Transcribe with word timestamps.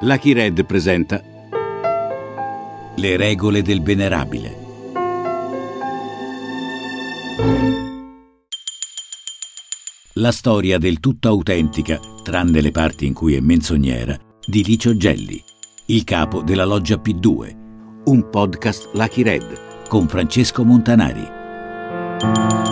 Lucky 0.00 0.34
Red 0.34 0.62
presenta 0.66 1.22
Le 2.96 3.16
regole 3.16 3.62
del 3.62 3.80
venerabile. 3.80 4.54
La 10.12 10.32
storia 10.32 10.76
del 10.76 11.00
tutto 11.00 11.28
autentica, 11.28 11.98
tranne 12.22 12.60
le 12.60 12.72
parti 12.72 13.06
in 13.06 13.14
cui 13.14 13.36
è 13.36 13.40
menzognera, 13.40 14.14
di 14.46 14.62
Licio 14.62 14.94
Gelli, 14.98 15.42
il 15.86 16.04
capo 16.04 16.42
della 16.42 16.66
loggia 16.66 16.96
P2, 16.96 17.56
un 18.04 18.28
podcast 18.28 18.90
Lucky 18.92 19.22
Red 19.22 19.88
con 19.88 20.08
Francesco 20.08 20.62
Montanari. 20.62 22.65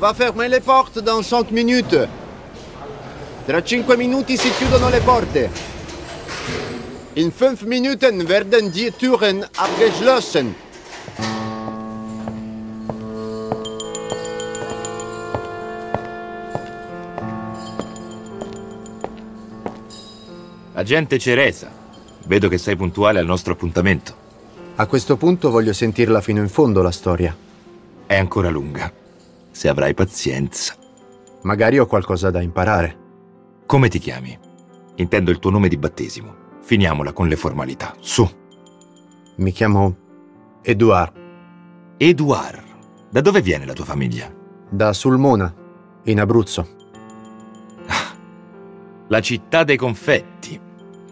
Va 0.00 0.14
fermer 0.14 0.48
le 0.48 0.60
porte 0.60 1.02
dans 1.02 1.22
5 1.22 1.50
minutes. 1.50 2.08
Tra 3.44 3.62
5 3.62 3.96
minuti 3.98 4.38
si 4.38 4.50
chiudono 4.52 4.88
le 4.88 5.00
porte. 5.00 5.50
In 7.14 7.30
5 7.30 7.66
minuten 7.66 8.26
werden 8.26 8.70
die 8.70 8.90
Türen 8.96 9.46
abgeschlossen. 9.56 10.54
Agente 20.72 21.18
Ceresa, 21.18 21.70
vedo 22.24 22.48
che 22.48 22.56
sei 22.56 22.74
puntuale 22.74 23.18
al 23.18 23.26
nostro 23.26 23.52
appuntamento. 23.52 24.14
A 24.76 24.86
questo 24.86 25.18
punto 25.18 25.50
voglio 25.50 25.74
sentirla 25.74 26.22
fino 26.22 26.40
in 26.40 26.48
fondo 26.48 26.80
la 26.80 26.90
storia. 26.90 27.36
È 28.06 28.16
ancora 28.16 28.48
lunga. 28.48 28.99
Se 29.50 29.68
avrai 29.68 29.94
pazienza. 29.94 30.74
Magari 31.42 31.78
ho 31.78 31.86
qualcosa 31.86 32.30
da 32.30 32.40
imparare. 32.40 32.98
Come 33.66 33.88
ti 33.88 33.98
chiami? 33.98 34.38
Intendo 34.96 35.30
il 35.30 35.38
tuo 35.38 35.50
nome 35.50 35.68
di 35.68 35.76
battesimo. 35.76 36.34
Finiamola 36.62 37.12
con 37.12 37.28
le 37.28 37.36
formalità. 37.36 37.94
Su. 38.00 38.28
Mi 39.36 39.52
chiamo 39.52 39.96
Eduard, 40.62 41.12
Eduard. 41.96 42.62
Da 43.10 43.20
dove 43.20 43.40
viene 43.40 43.64
la 43.64 43.72
tua 43.72 43.84
famiglia? 43.84 44.38
da 44.70 44.92
Sulmona, 44.92 45.52
in 46.04 46.20
Abruzzo. 46.20 46.78
La 49.08 49.20
città 49.20 49.64
dei 49.64 49.76
confetti. 49.76 50.58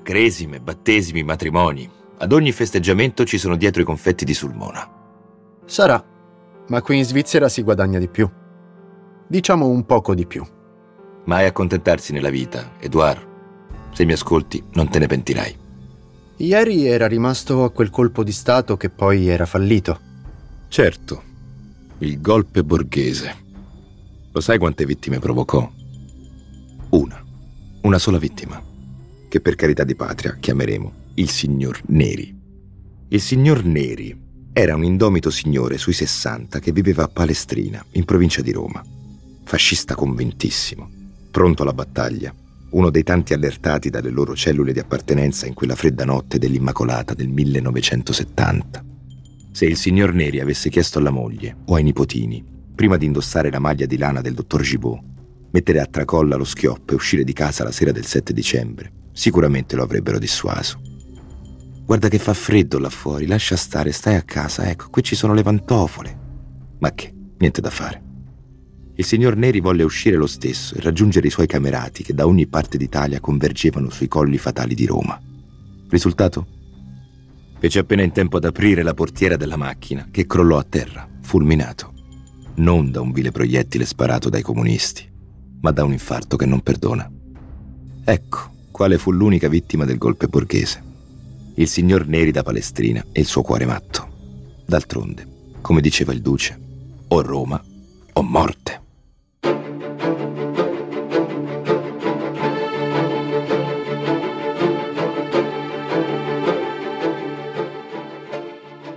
Cresime, 0.02 0.60
battesimi, 0.60 1.24
matrimoni. 1.24 1.90
Ad 2.18 2.32
ogni 2.32 2.52
festeggiamento 2.52 3.24
ci 3.24 3.38
sono 3.38 3.56
dietro 3.56 3.82
i 3.82 3.84
confetti 3.84 4.24
di 4.24 4.34
Sulmona. 4.34 4.88
Sarà, 5.64 6.02
ma 6.68 6.82
qui 6.82 6.98
in 6.98 7.04
Svizzera 7.04 7.48
si 7.48 7.62
guadagna 7.62 7.98
di 7.98 8.08
più. 8.08 8.28
Diciamo 9.26 9.66
un 9.66 9.84
poco 9.84 10.14
di 10.14 10.26
più. 10.26 10.44
Mai 11.24 11.46
accontentarsi 11.46 12.12
nella 12.12 12.30
vita, 12.30 12.72
Eduard. 12.78 13.26
Se 13.92 14.04
mi 14.04 14.12
ascolti, 14.12 14.62
non 14.72 14.88
te 14.88 14.98
ne 14.98 15.06
pentirai. 15.06 15.56
Ieri 16.36 16.86
era 16.86 17.06
rimasto 17.06 17.64
a 17.64 17.70
quel 17.70 17.90
colpo 17.90 18.22
di 18.22 18.32
Stato 18.32 18.76
che 18.76 18.90
poi 18.90 19.28
era 19.28 19.44
fallito. 19.44 20.00
Certo, 20.68 21.22
il 21.98 22.20
golpe 22.20 22.62
borghese. 22.62 23.46
Lo 24.30 24.40
sai 24.40 24.58
quante 24.58 24.86
vittime 24.86 25.18
provocò? 25.18 25.68
Una, 26.90 27.24
una 27.82 27.98
sola 27.98 28.18
vittima, 28.18 28.62
che 29.28 29.40
per 29.40 29.56
carità 29.56 29.84
di 29.84 29.96
patria 29.96 30.36
chiameremo 30.38 30.92
il 31.14 31.28
signor 31.28 31.80
Neri. 31.86 32.36
Il 33.08 33.20
signor 33.20 33.64
Neri 33.64 34.27
era 34.58 34.74
un 34.74 34.82
indomito 34.82 35.30
signore 35.30 35.78
sui 35.78 35.92
60 35.92 36.58
che 36.58 36.72
viveva 36.72 37.04
a 37.04 37.08
Palestrina, 37.08 37.84
in 37.92 38.04
provincia 38.04 38.42
di 38.42 38.50
Roma. 38.50 38.84
Fascista 39.44 39.94
convintissimo, 39.94 40.90
pronto 41.30 41.62
alla 41.62 41.72
battaglia, 41.72 42.34
uno 42.70 42.90
dei 42.90 43.04
tanti 43.04 43.34
allertati 43.34 43.88
dalle 43.88 44.10
loro 44.10 44.34
cellule 44.34 44.72
di 44.72 44.80
appartenenza 44.80 45.46
in 45.46 45.54
quella 45.54 45.76
fredda 45.76 46.04
notte 46.04 46.40
dell'Immacolata 46.40 47.14
del 47.14 47.28
1970. 47.28 48.84
Se 49.52 49.64
il 49.64 49.76
signor 49.76 50.12
Neri 50.12 50.40
avesse 50.40 50.70
chiesto 50.70 50.98
alla 50.98 51.10
moglie 51.10 51.58
o 51.66 51.76
ai 51.76 51.84
nipotini, 51.84 52.44
prima 52.74 52.96
di 52.96 53.06
indossare 53.06 53.52
la 53.52 53.60
maglia 53.60 53.86
di 53.86 53.96
lana 53.96 54.20
del 54.20 54.34
dottor 54.34 54.62
Gibault, 54.62 55.04
mettere 55.52 55.78
a 55.78 55.86
tracolla 55.86 56.34
lo 56.34 56.42
schioppo 56.42 56.92
e 56.92 56.96
uscire 56.96 57.22
di 57.22 57.32
casa 57.32 57.62
la 57.62 57.70
sera 57.70 57.92
del 57.92 58.04
7 58.04 58.32
dicembre, 58.32 58.90
sicuramente 59.12 59.76
lo 59.76 59.84
avrebbero 59.84 60.18
dissuaso. 60.18 60.87
Guarda 61.88 62.08
che 62.08 62.18
fa 62.18 62.34
freddo 62.34 62.78
là 62.78 62.90
fuori, 62.90 63.26
lascia 63.26 63.56
stare, 63.56 63.92
stai 63.92 64.16
a 64.16 64.20
casa, 64.20 64.68
ecco, 64.68 64.90
qui 64.90 65.02
ci 65.02 65.14
sono 65.14 65.32
le 65.32 65.42
pantofole. 65.42 66.18
Ma 66.80 66.92
che, 66.92 67.14
niente 67.38 67.62
da 67.62 67.70
fare. 67.70 68.02
Il 68.96 69.06
signor 69.06 69.36
Neri 69.36 69.60
volle 69.60 69.84
uscire 69.84 70.16
lo 70.16 70.26
stesso 70.26 70.74
e 70.74 70.82
raggiungere 70.82 71.28
i 71.28 71.30
suoi 71.30 71.46
camerati 71.46 72.02
che 72.02 72.12
da 72.12 72.26
ogni 72.26 72.46
parte 72.46 72.76
d'Italia 72.76 73.20
convergevano 73.20 73.88
sui 73.88 74.06
colli 74.06 74.36
fatali 74.36 74.74
di 74.74 74.84
Roma. 74.84 75.18
Risultato? 75.88 76.46
Fece 77.58 77.78
appena 77.78 78.02
in 78.02 78.12
tempo 78.12 78.36
ad 78.36 78.44
aprire 78.44 78.82
la 78.82 78.92
portiera 78.92 79.38
della 79.38 79.56
macchina, 79.56 80.08
che 80.10 80.26
crollò 80.26 80.58
a 80.58 80.66
terra, 80.68 81.08
fulminato. 81.22 81.94
Non 82.56 82.90
da 82.90 83.00
un 83.00 83.12
vile 83.12 83.30
proiettile 83.30 83.86
sparato 83.86 84.28
dai 84.28 84.42
comunisti, 84.42 85.10
ma 85.62 85.70
da 85.70 85.84
un 85.84 85.92
infarto 85.92 86.36
che 86.36 86.44
non 86.44 86.60
perdona. 86.60 87.10
Ecco 88.04 88.56
quale 88.70 88.98
fu 88.98 89.10
l'unica 89.10 89.48
vittima 89.48 89.86
del 89.86 89.96
golpe 89.96 90.28
borghese. 90.28 90.87
Il 91.58 91.66
signor 91.66 92.06
Neri 92.06 92.30
da 92.30 92.44
Palestrina 92.44 93.04
e 93.10 93.18
il 93.18 93.26
suo 93.26 93.42
cuore 93.42 93.66
matto. 93.66 94.06
D'altronde, 94.64 95.26
come 95.60 95.80
diceva 95.80 96.12
il 96.12 96.22
duce, 96.22 96.56
o 97.08 97.20
Roma 97.20 97.60
o 98.12 98.22
morte. 98.22 98.82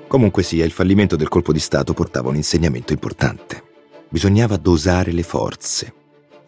Comunque 0.08 0.44
sia, 0.44 0.64
il 0.64 0.72
fallimento 0.72 1.16
del 1.16 1.30
colpo 1.30 1.52
di 1.52 1.58
Stato 1.58 1.94
portava 1.94 2.30
un 2.30 2.36
insegnamento 2.36 2.94
importante. 2.94 3.64
Bisognava 4.08 4.58
dosare 4.58 5.12
le 5.12 5.24
forze, 5.24 5.92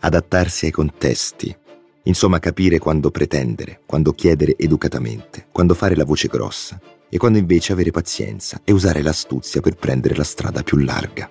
adattarsi 0.02 0.66
ai 0.66 0.72
contesti, 0.72 1.58
insomma 2.04 2.40
capire 2.40 2.80
quando 2.80 3.12
pretendere, 3.12 3.82
quando 3.86 4.14
chiedere 4.14 4.56
educatamente, 4.58 5.48
quando 5.52 5.74
fare 5.74 5.96
la 5.96 6.06
voce 6.06 6.28
grossa 6.28 6.80
e 7.10 7.18
quando 7.18 7.38
invece 7.38 7.74
avere 7.74 7.92
pazienza 7.92 8.62
e 8.64 8.72
usare 8.72 9.02
l'astuzia 9.02 9.62
per 9.62 9.76
prendere 9.76 10.16
la 10.16 10.24
strada 10.24 10.64
più 10.64 10.78
larga. 10.78 11.30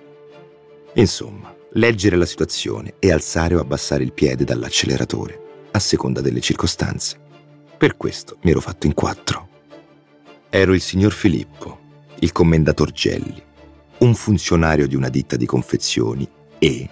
Insomma, 0.93 1.53
leggere 1.73 2.15
la 2.15 2.25
situazione 2.25 2.95
e 2.99 3.11
alzare 3.11 3.55
o 3.55 3.59
abbassare 3.59 4.03
il 4.03 4.13
piede 4.13 4.43
dall'acceleratore, 4.43 5.67
a 5.71 5.79
seconda 5.79 6.21
delle 6.21 6.39
circostanze. 6.39 7.19
Per 7.77 7.97
questo 7.97 8.37
mi 8.43 8.51
ero 8.51 8.61
fatto 8.61 8.85
in 8.85 8.93
quattro. 8.93 9.49
Ero 10.49 10.73
il 10.73 10.81
signor 10.81 11.11
Filippo, 11.11 11.79
il 12.19 12.31
commendator 12.31 12.91
Gelli, 12.91 13.43
un 13.99 14.15
funzionario 14.15 14.87
di 14.87 14.95
una 14.95 15.09
ditta 15.09 15.35
di 15.35 15.45
confezioni 15.45 16.27
e 16.59 16.89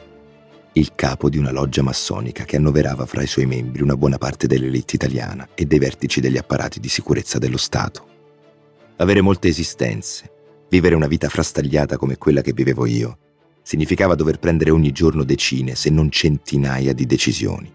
il 0.73 0.95
capo 0.95 1.29
di 1.29 1.37
una 1.37 1.51
loggia 1.51 1.81
massonica 1.81 2.45
che 2.45 2.55
annoverava 2.55 3.05
fra 3.05 3.21
i 3.21 3.27
suoi 3.27 3.45
membri 3.45 3.81
una 3.81 3.97
buona 3.97 4.17
parte 4.17 4.47
dell'elite 4.47 4.95
italiana 4.95 5.49
e 5.53 5.65
dei 5.65 5.79
vertici 5.79 6.21
degli 6.21 6.37
apparati 6.37 6.79
di 6.79 6.87
sicurezza 6.87 7.37
dello 7.39 7.57
Stato. 7.57 8.07
Avere 8.97 9.19
molte 9.19 9.49
esistenze, 9.49 10.31
vivere 10.69 10.95
una 10.95 11.07
vita 11.07 11.27
frastagliata 11.27 11.97
come 11.97 12.17
quella 12.17 12.41
che 12.41 12.53
vivevo 12.53 12.85
io, 12.85 13.17
significava 13.61 14.15
dover 14.15 14.39
prendere 14.39 14.71
ogni 14.71 14.93
giorno 14.93 15.23
decine, 15.23 15.75
se 15.75 15.89
non 15.89 16.09
centinaia 16.09 16.93
di 16.93 17.05
decisioni. 17.05 17.71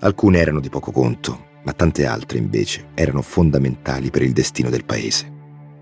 Alcune 0.00 0.38
erano 0.38 0.60
di 0.60 0.68
poco 0.68 0.92
conto, 0.92 1.46
ma 1.64 1.72
tante 1.72 2.06
altre 2.06 2.38
invece 2.38 2.90
erano 2.94 3.22
fondamentali 3.22 4.10
per 4.10 4.22
il 4.22 4.32
destino 4.32 4.70
del 4.70 4.84
paese 4.84 5.32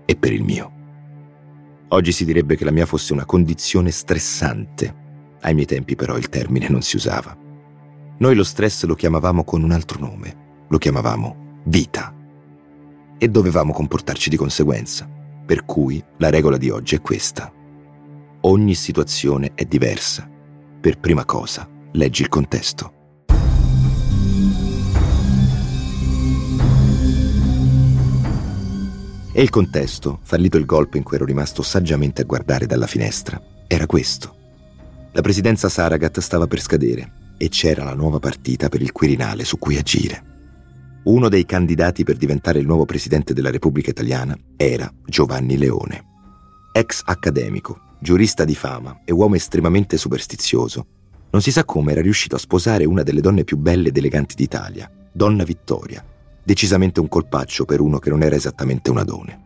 e 0.05 0.15
per 0.15 0.33
il 0.33 0.41
mio. 0.41 0.71
Oggi 1.89 2.11
si 2.11 2.25
direbbe 2.25 2.55
che 2.55 2.65
la 2.65 2.71
mia 2.71 2.87
fosse 2.87 3.13
una 3.13 3.25
condizione 3.25 3.91
stressante. 3.91 5.05
Ai 5.41 5.53
miei 5.53 5.65
tempi 5.65 5.95
però 5.95 6.17
il 6.17 6.29
termine 6.29 6.69
non 6.69 6.81
si 6.81 6.95
usava. 6.95 7.35
Noi 8.19 8.35
lo 8.35 8.43
stress 8.43 8.83
lo 8.85 8.95
chiamavamo 8.95 9.43
con 9.43 9.61
un 9.61 9.71
altro 9.71 9.99
nome, 9.99 10.65
lo 10.67 10.77
chiamavamo 10.77 11.61
vita. 11.65 12.13
E 13.17 13.27
dovevamo 13.27 13.73
comportarci 13.73 14.29
di 14.29 14.37
conseguenza. 14.37 15.07
Per 15.45 15.65
cui 15.65 16.03
la 16.17 16.29
regola 16.29 16.57
di 16.57 16.69
oggi 16.69 16.95
è 16.95 17.01
questa. 17.01 17.51
Ogni 18.41 18.75
situazione 18.75 19.51
è 19.53 19.65
diversa. 19.65 20.29
Per 20.79 20.99
prima 20.99 21.25
cosa, 21.25 21.67
leggi 21.93 22.21
il 22.21 22.29
contesto. 22.29 22.93
E 29.31 29.41
il 29.43 29.49
contesto, 29.49 30.19
fallito 30.23 30.57
il 30.57 30.65
golpe 30.65 30.97
in 30.97 31.03
cui 31.03 31.15
ero 31.15 31.25
rimasto 31.25 31.61
saggiamente 31.61 32.23
a 32.23 32.25
guardare 32.25 32.65
dalla 32.65 32.87
finestra, 32.87 33.39
era 33.67 33.85
questo. 33.85 34.36
La 35.13 35.21
presidenza 35.21 35.69
Saragat 35.69 36.19
stava 36.19 36.47
per 36.47 36.61
scadere 36.61 37.11
e 37.37 37.49
c'era 37.49 37.83
la 37.83 37.93
nuova 37.93 38.19
partita 38.19 38.69
per 38.69 38.81
il 38.81 38.91
Quirinale 38.91 39.43
su 39.43 39.57
cui 39.57 39.77
agire. 39.77 40.35
Uno 41.03 41.29
dei 41.29 41.45
candidati 41.45 42.03
per 42.03 42.17
diventare 42.17 42.59
il 42.59 42.65
nuovo 42.65 42.85
presidente 42.85 43.33
della 43.33 43.49
Repubblica 43.49 43.89
Italiana 43.89 44.37
era 44.55 44.91
Giovanni 45.05 45.57
Leone. 45.57 46.03
Ex 46.73 47.01
accademico, 47.05 47.95
giurista 47.99 48.43
di 48.43 48.55
fama 48.55 49.01
e 49.05 49.11
uomo 49.11 49.35
estremamente 49.35 49.97
superstizioso, 49.97 50.85
Non 51.29 51.41
si 51.41 51.51
sa 51.51 51.65
come 51.65 51.91
era 51.91 52.01
riuscito 52.01 52.35
a 52.35 52.39
sposare 52.39 52.85
una 52.85 53.03
delle 53.03 53.21
donne 53.21 53.43
più 53.43 53.57
belle 53.57 53.89
ed 53.89 53.97
eleganti 53.97 54.33
d'Italia, 54.35 54.89
Donna 55.11 55.43
Vittoria, 55.43 56.03
decisamente 56.41 57.01
un 57.01 57.09
colpaccio 57.09 57.65
per 57.65 57.81
uno 57.81 57.99
che 57.99 58.09
non 58.09 58.23
era 58.23 58.35
esattamente 58.35 58.89
un 58.89 58.97
adone. 58.97 59.41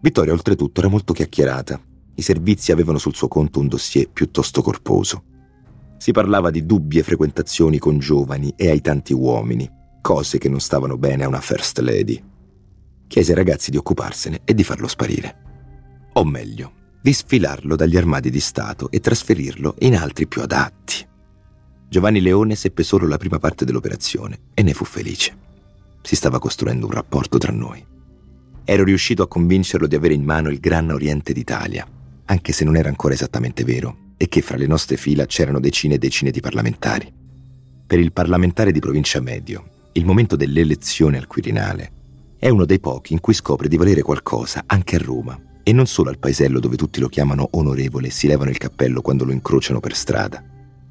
Vittoria 0.00 0.32
oltretutto 0.32 0.80
era 0.80 0.88
molto 0.88 1.12
chiacchierata, 1.12 1.80
i 2.16 2.22
servizi 2.22 2.72
avevano 2.72 2.98
sul 2.98 3.14
suo 3.14 3.28
conto 3.28 3.60
un 3.60 3.68
dossier 3.68 4.08
piuttosto 4.10 4.62
corposo. 4.62 5.22
Si 5.98 6.12
parlava 6.12 6.50
di 6.50 6.64
dubbie 6.64 7.02
frequentazioni 7.02 7.78
con 7.78 7.98
giovani 7.98 8.52
e 8.56 8.70
ai 8.70 8.80
tanti 8.80 9.12
uomini, 9.12 9.70
cose 10.00 10.38
che 10.38 10.48
non 10.48 10.60
stavano 10.60 10.96
bene 10.96 11.24
a 11.24 11.28
una 11.28 11.40
first 11.40 11.78
lady. 11.80 12.22
Chiese 13.06 13.32
ai 13.32 13.36
ragazzi 13.36 13.70
di 13.70 13.76
occuparsene 13.76 14.40
e 14.44 14.54
di 14.54 14.64
farlo 14.64 14.88
sparire. 14.88 15.44
O 16.14 16.24
meglio, 16.24 16.72
di 17.02 17.12
sfilarlo 17.12 17.76
dagli 17.76 17.96
armadi 17.96 18.30
di 18.30 18.40
Stato 18.40 18.90
e 18.90 19.00
trasferirlo 19.00 19.74
in 19.80 19.96
altri 19.96 20.26
più 20.26 20.42
adatti. 20.42 21.06
Giovanni 21.88 22.20
Leone 22.20 22.54
seppe 22.54 22.82
solo 22.82 23.06
la 23.06 23.18
prima 23.18 23.38
parte 23.38 23.64
dell'operazione 23.64 24.38
e 24.54 24.62
ne 24.62 24.72
fu 24.72 24.84
felice. 24.84 25.36
Si 26.02 26.16
stava 26.16 26.38
costruendo 26.38 26.86
un 26.86 26.92
rapporto 26.92 27.38
tra 27.38 27.52
noi. 27.52 27.84
Ero 28.64 28.84
riuscito 28.84 29.22
a 29.22 29.28
convincerlo 29.28 29.86
di 29.86 29.94
avere 29.94 30.14
in 30.14 30.24
mano 30.24 30.50
il 30.50 30.58
Gran 30.58 30.90
Oriente 30.90 31.32
d'Italia, 31.32 31.86
anche 32.26 32.52
se 32.52 32.64
non 32.64 32.76
era 32.76 32.88
ancora 32.88 33.14
esattamente 33.14 33.64
vero, 33.64 34.12
e 34.16 34.28
che 34.28 34.40
fra 34.40 34.56
le 34.56 34.66
nostre 34.66 34.96
fila 34.96 35.26
c'erano 35.26 35.60
decine 35.60 35.94
e 35.94 35.98
decine 35.98 36.30
di 36.30 36.40
parlamentari. 36.40 37.12
Per 37.86 37.98
il 37.98 38.12
parlamentare 38.12 38.72
di 38.72 38.80
provincia 38.80 39.20
medio, 39.20 39.88
il 39.92 40.04
momento 40.04 40.36
dell'elezione 40.36 41.18
al 41.18 41.26
Quirinale 41.26 41.92
è 42.38 42.48
uno 42.48 42.64
dei 42.64 42.80
pochi 42.80 43.12
in 43.12 43.20
cui 43.20 43.32
scopre 43.32 43.68
di 43.68 43.76
valere 43.76 44.02
qualcosa 44.02 44.64
anche 44.66 44.96
a 44.96 44.98
Roma 44.98 45.40
e 45.62 45.72
non 45.72 45.86
solo 45.86 46.10
al 46.10 46.18
paesello 46.18 46.60
dove 46.60 46.76
tutti 46.76 47.00
lo 47.00 47.08
chiamano 47.08 47.48
onorevole 47.52 48.08
e 48.08 48.10
si 48.10 48.26
levano 48.26 48.50
il 48.50 48.58
cappello 48.58 49.00
quando 49.00 49.24
lo 49.24 49.32
incrociano 49.32 49.80
per 49.80 49.94
strada. 49.94 50.42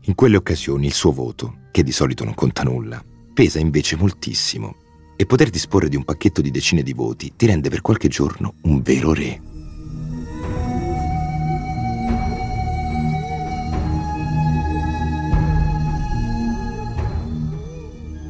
In 0.01 0.15
quelle 0.15 0.37
occasioni 0.37 0.85
il 0.87 0.93
suo 0.93 1.11
voto, 1.11 1.59
che 1.71 1.83
di 1.83 1.91
solito 1.91 2.23
non 2.23 2.33
conta 2.33 2.63
nulla, 2.63 3.03
pesa 3.33 3.59
invece 3.59 3.95
moltissimo 3.95 4.75
e 5.15 5.25
poter 5.25 5.49
disporre 5.49 5.89
di 5.89 5.95
un 5.95 6.03
pacchetto 6.03 6.41
di 6.41 6.51
decine 6.51 6.83
di 6.83 6.93
voti 6.93 7.33
ti 7.35 7.45
rende 7.45 7.69
per 7.69 7.81
qualche 7.81 8.07
giorno 8.07 8.55
un 8.63 8.81
vero 8.81 9.13
re. 9.13 9.54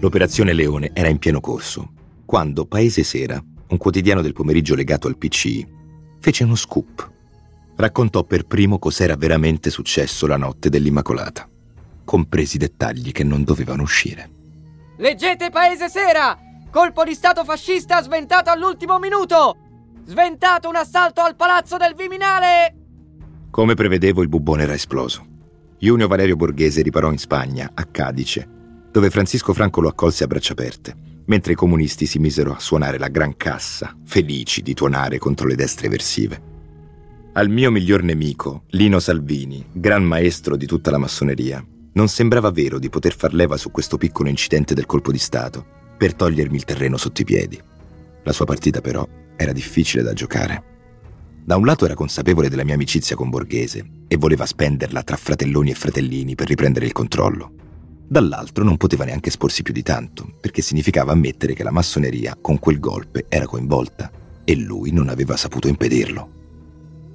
L'operazione 0.05 0.53
Leone 0.53 0.91
era 0.93 1.07
in 1.07 1.17
pieno 1.17 1.39
corso, 1.39 1.91
quando 2.25 2.67
Paese 2.67 3.01
Sera, 3.01 3.43
un 3.69 3.77
quotidiano 3.77 4.21
del 4.21 4.33
pomeriggio 4.33 4.75
legato 4.75 5.07
al 5.07 5.17
PCI, 5.17 5.67
fece 6.19 6.43
uno 6.43 6.53
scoop. 6.53 7.11
Raccontò 7.75 8.23
per 8.23 8.45
primo 8.45 8.77
cos'era 8.77 9.15
veramente 9.15 9.71
successo 9.71 10.27
la 10.27 10.37
notte 10.37 10.69
dell'Immacolata, 10.69 11.49
compresi 12.03 12.59
dettagli 12.59 13.11
che 13.11 13.23
non 13.23 13.43
dovevano 13.43 13.81
uscire. 13.81 14.29
Leggete 14.97 15.49
Paese 15.49 15.89
Sera! 15.89 16.37
Colpo 16.69 17.03
di 17.03 17.15
Stato 17.15 17.43
fascista 17.43 17.99
sventato 18.03 18.51
all'ultimo 18.51 18.99
minuto! 18.99 19.57
Sventato 20.05 20.69
un 20.69 20.75
assalto 20.75 21.21
al 21.21 21.35
palazzo 21.35 21.77
del 21.77 21.95
Viminale! 21.95 22.75
Come 23.49 23.73
prevedevo, 23.73 24.21
il 24.21 24.29
bubbone 24.29 24.61
era 24.61 24.75
esploso. 24.75 25.25
Junio 25.79 26.07
Valerio 26.07 26.35
Borghese 26.35 26.83
riparò 26.83 27.11
in 27.11 27.17
Spagna, 27.17 27.71
a 27.73 27.85
Cadice, 27.85 28.53
dove 28.95 29.09
Francisco 29.09 29.51
Franco 29.51 29.81
lo 29.81 29.89
accolse 29.89 30.23
a 30.23 30.27
braccia 30.27 30.53
aperte 30.53 30.95
mentre 31.25 31.51
i 31.51 31.55
comunisti 31.55 32.05
si 32.05 32.17
misero 32.17 32.53
a 32.53 32.59
suonare 32.59 32.97
la 32.97 33.09
gran 33.09 33.35
cassa, 33.35 33.93
felici 34.05 34.61
di 34.61 34.73
tuonare 34.73 35.17
contro 35.17 35.47
le 35.47 35.55
destre 35.55 35.87
eversive. 35.87 36.41
Al 37.33 37.49
mio 37.49 37.71
miglior 37.71 38.03
nemico, 38.03 38.63
Lino 38.69 38.99
Salvini, 38.99 39.65
gran 39.69 40.05
maestro 40.05 40.55
di 40.55 40.65
tutta 40.65 40.91
la 40.91 40.97
massoneria, 40.97 41.61
non 41.91 42.07
sembrava 42.07 42.51
vero 42.51 42.79
di 42.79 42.87
poter 42.87 43.13
far 43.13 43.33
leva 43.33 43.57
su 43.57 43.69
questo 43.69 43.97
piccolo 43.97 44.29
incidente 44.29 44.73
del 44.73 44.85
colpo 44.85 45.11
di 45.11 45.17
Stato 45.17 45.65
per 45.97 46.13
togliermi 46.13 46.55
il 46.55 46.63
terreno 46.63 46.95
sotto 46.95 47.19
i 47.19 47.25
piedi. 47.25 47.59
La 48.23 48.31
sua 48.31 48.45
partita 48.45 48.79
però 48.79 49.05
era 49.35 49.51
difficile 49.51 50.03
da 50.03 50.13
giocare. 50.13 50.63
Da 51.43 51.57
un 51.57 51.65
lato 51.65 51.83
era 51.83 51.95
consapevole 51.95 52.47
della 52.47 52.63
mia 52.63 52.75
amicizia 52.75 53.17
con 53.17 53.29
Borghese 53.29 53.85
e 54.07 54.15
voleva 54.15 54.45
spenderla 54.45 55.03
tra 55.03 55.17
fratelloni 55.17 55.71
e 55.71 55.75
fratellini 55.75 56.35
per 56.35 56.47
riprendere 56.47 56.85
il 56.85 56.93
controllo. 56.93 57.64
Dall'altro 58.07 58.63
non 58.63 58.77
poteva 58.77 59.03
neanche 59.03 59.29
esporsi 59.29 59.63
più 59.63 59.73
di 59.73 59.81
tanto, 59.81 60.31
perché 60.39 60.61
significava 60.61 61.11
ammettere 61.11 61.53
che 61.53 61.63
la 61.63 61.71
massoneria 61.71 62.37
con 62.39 62.59
quel 62.59 62.79
golpe 62.79 63.25
era 63.29 63.47
coinvolta 63.47 64.11
e 64.43 64.55
lui 64.55 64.91
non 64.91 65.09
aveva 65.09 65.35
saputo 65.35 65.67
impedirlo. 65.67 66.33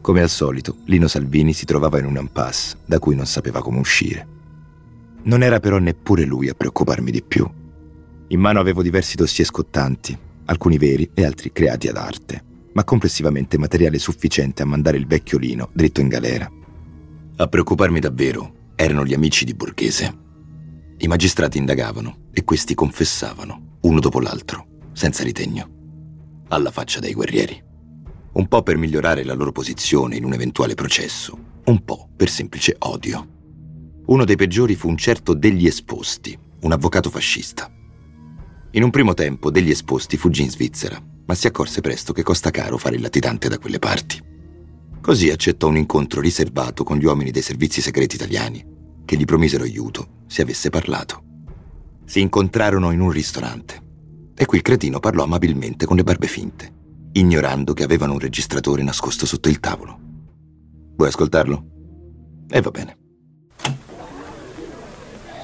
Come 0.01 0.21
al 0.21 0.29
solito, 0.29 0.79
Lino 0.87 1.07
Salvini 1.07 1.53
si 1.53 1.65
trovava 1.65 1.99
in 1.99 2.07
un 2.07 2.17
impasse 2.17 2.79
da 2.87 2.99
cui 2.99 3.15
non 3.15 3.27
sapeva 3.27 3.63
come 3.63 3.79
uscire. 3.79 4.27
Non 5.23 5.43
era 5.43 5.61
però 5.61 5.79
neppure 5.79 6.25
lui 6.25 6.49
a 6.49 6.55
preoccuparmi 6.55 7.11
di 7.11 7.23
più. 7.23 7.49
In 8.29 8.41
mano 8.41 8.59
avevo 8.59 8.83
diversi 8.83 9.17
dossier 9.17 9.47
scottanti, 9.47 10.17
alcuni 10.47 10.79
veri 10.79 11.11
e 11.15 11.25
altri 11.25 11.53
creati 11.53 11.87
ad 11.87 11.97
arte, 11.97 12.43
ma 12.73 12.83
complessivamente 12.83 13.59
materiale 13.59 13.99
sufficiente 13.99 14.63
a 14.63 14.67
mandare 14.67 14.97
il 14.97 15.07
vecchio 15.07 15.39
Lino 15.39 15.69
dritto 15.73 16.01
in 16.01 16.09
galera. 16.09 16.51
A 17.37 17.47
preoccuparmi 17.47 18.01
davvero 18.01 18.55
erano 18.75 19.05
gli 19.05 19.15
amici 19.15 19.45
di 19.45 19.55
Borghese. 19.55 20.29
I 21.03 21.07
magistrati 21.07 21.57
indagavano 21.57 22.29
e 22.31 22.45
questi 22.45 22.75
confessavano, 22.75 23.79
uno 23.81 24.01
dopo 24.01 24.21
l'altro, 24.21 24.67
senza 24.93 25.25
ritegno, 25.25 26.45
alla 26.49 26.71
faccia 26.71 27.01
dei 27.01 27.15
guerrieri. 27.15 27.59
Un 28.33 28.47
po' 28.47 28.63
per 28.63 28.77
migliorare 28.77 29.25
la 29.25 29.33
loro 29.33 29.51
posizione 29.51 30.17
in 30.17 30.25
un 30.25 30.35
eventuale 30.35 30.75
processo, 30.75 31.39
un 31.65 31.85
po' 31.87 32.07
per 32.15 32.29
semplice 32.29 32.77
odio. 32.81 33.29
Uno 34.09 34.27
dei 34.27 34.37
peggiori 34.37 34.75
fu 34.75 34.89
un 34.89 34.99
certo 34.99 35.33
degli 35.33 35.67
esposti, 35.67 36.39
un 36.61 36.73
avvocato 36.73 37.09
fascista. 37.09 37.73
In 38.73 38.83
un 38.83 38.91
primo 38.91 39.15
tempo 39.15 39.51
degli 39.51 39.71
esposti 39.71 40.19
fuggì 40.19 40.43
in 40.43 40.51
Svizzera, 40.51 41.03
ma 41.25 41.35
si 41.35 41.47
accorse 41.47 41.81
presto 41.81 42.13
che 42.13 42.23
costa 42.23 42.51
caro 42.51 42.77
fare 42.77 42.97
il 42.97 43.03
latitante 43.03 43.49
da 43.49 43.59
quelle 43.59 43.79
parti. 43.79 44.23
Così 45.01 45.31
accettò 45.31 45.69
un 45.69 45.79
incontro 45.79 46.21
riservato 46.21 46.85
con 46.85 46.99
gli 46.99 47.07
uomini 47.07 47.31
dei 47.31 47.41
servizi 47.41 47.81
segreti 47.81 48.17
italiani 48.17 48.79
che 49.11 49.17
gli 49.17 49.25
promisero 49.25 49.65
aiuto 49.65 50.23
se 50.29 50.43
avesse 50.43 50.71
parlato. 50.71 51.25
Si 52.05 52.21
incontrarono 52.21 52.93
in 52.93 53.01
un 53.01 53.11
ristorante 53.11 53.83
e 54.37 54.47
qui 54.47 54.59
il 54.59 54.63
cretino 54.63 55.01
parlò 55.01 55.25
amabilmente 55.25 55.85
con 55.85 55.97
le 55.97 56.05
barbe 56.05 56.29
finte, 56.29 56.73
ignorando 57.15 57.73
che 57.73 57.83
avevano 57.83 58.13
un 58.13 58.21
registratore 58.21 58.85
nascosto 58.85 59.27
sotto 59.27 59.49
il 59.49 59.59
tavolo. 59.59 59.99
Vuoi 60.95 61.09
ascoltarlo? 61.09 61.65
E 62.49 62.59
eh, 62.59 62.61
va 62.61 62.71
bene. 62.71 62.99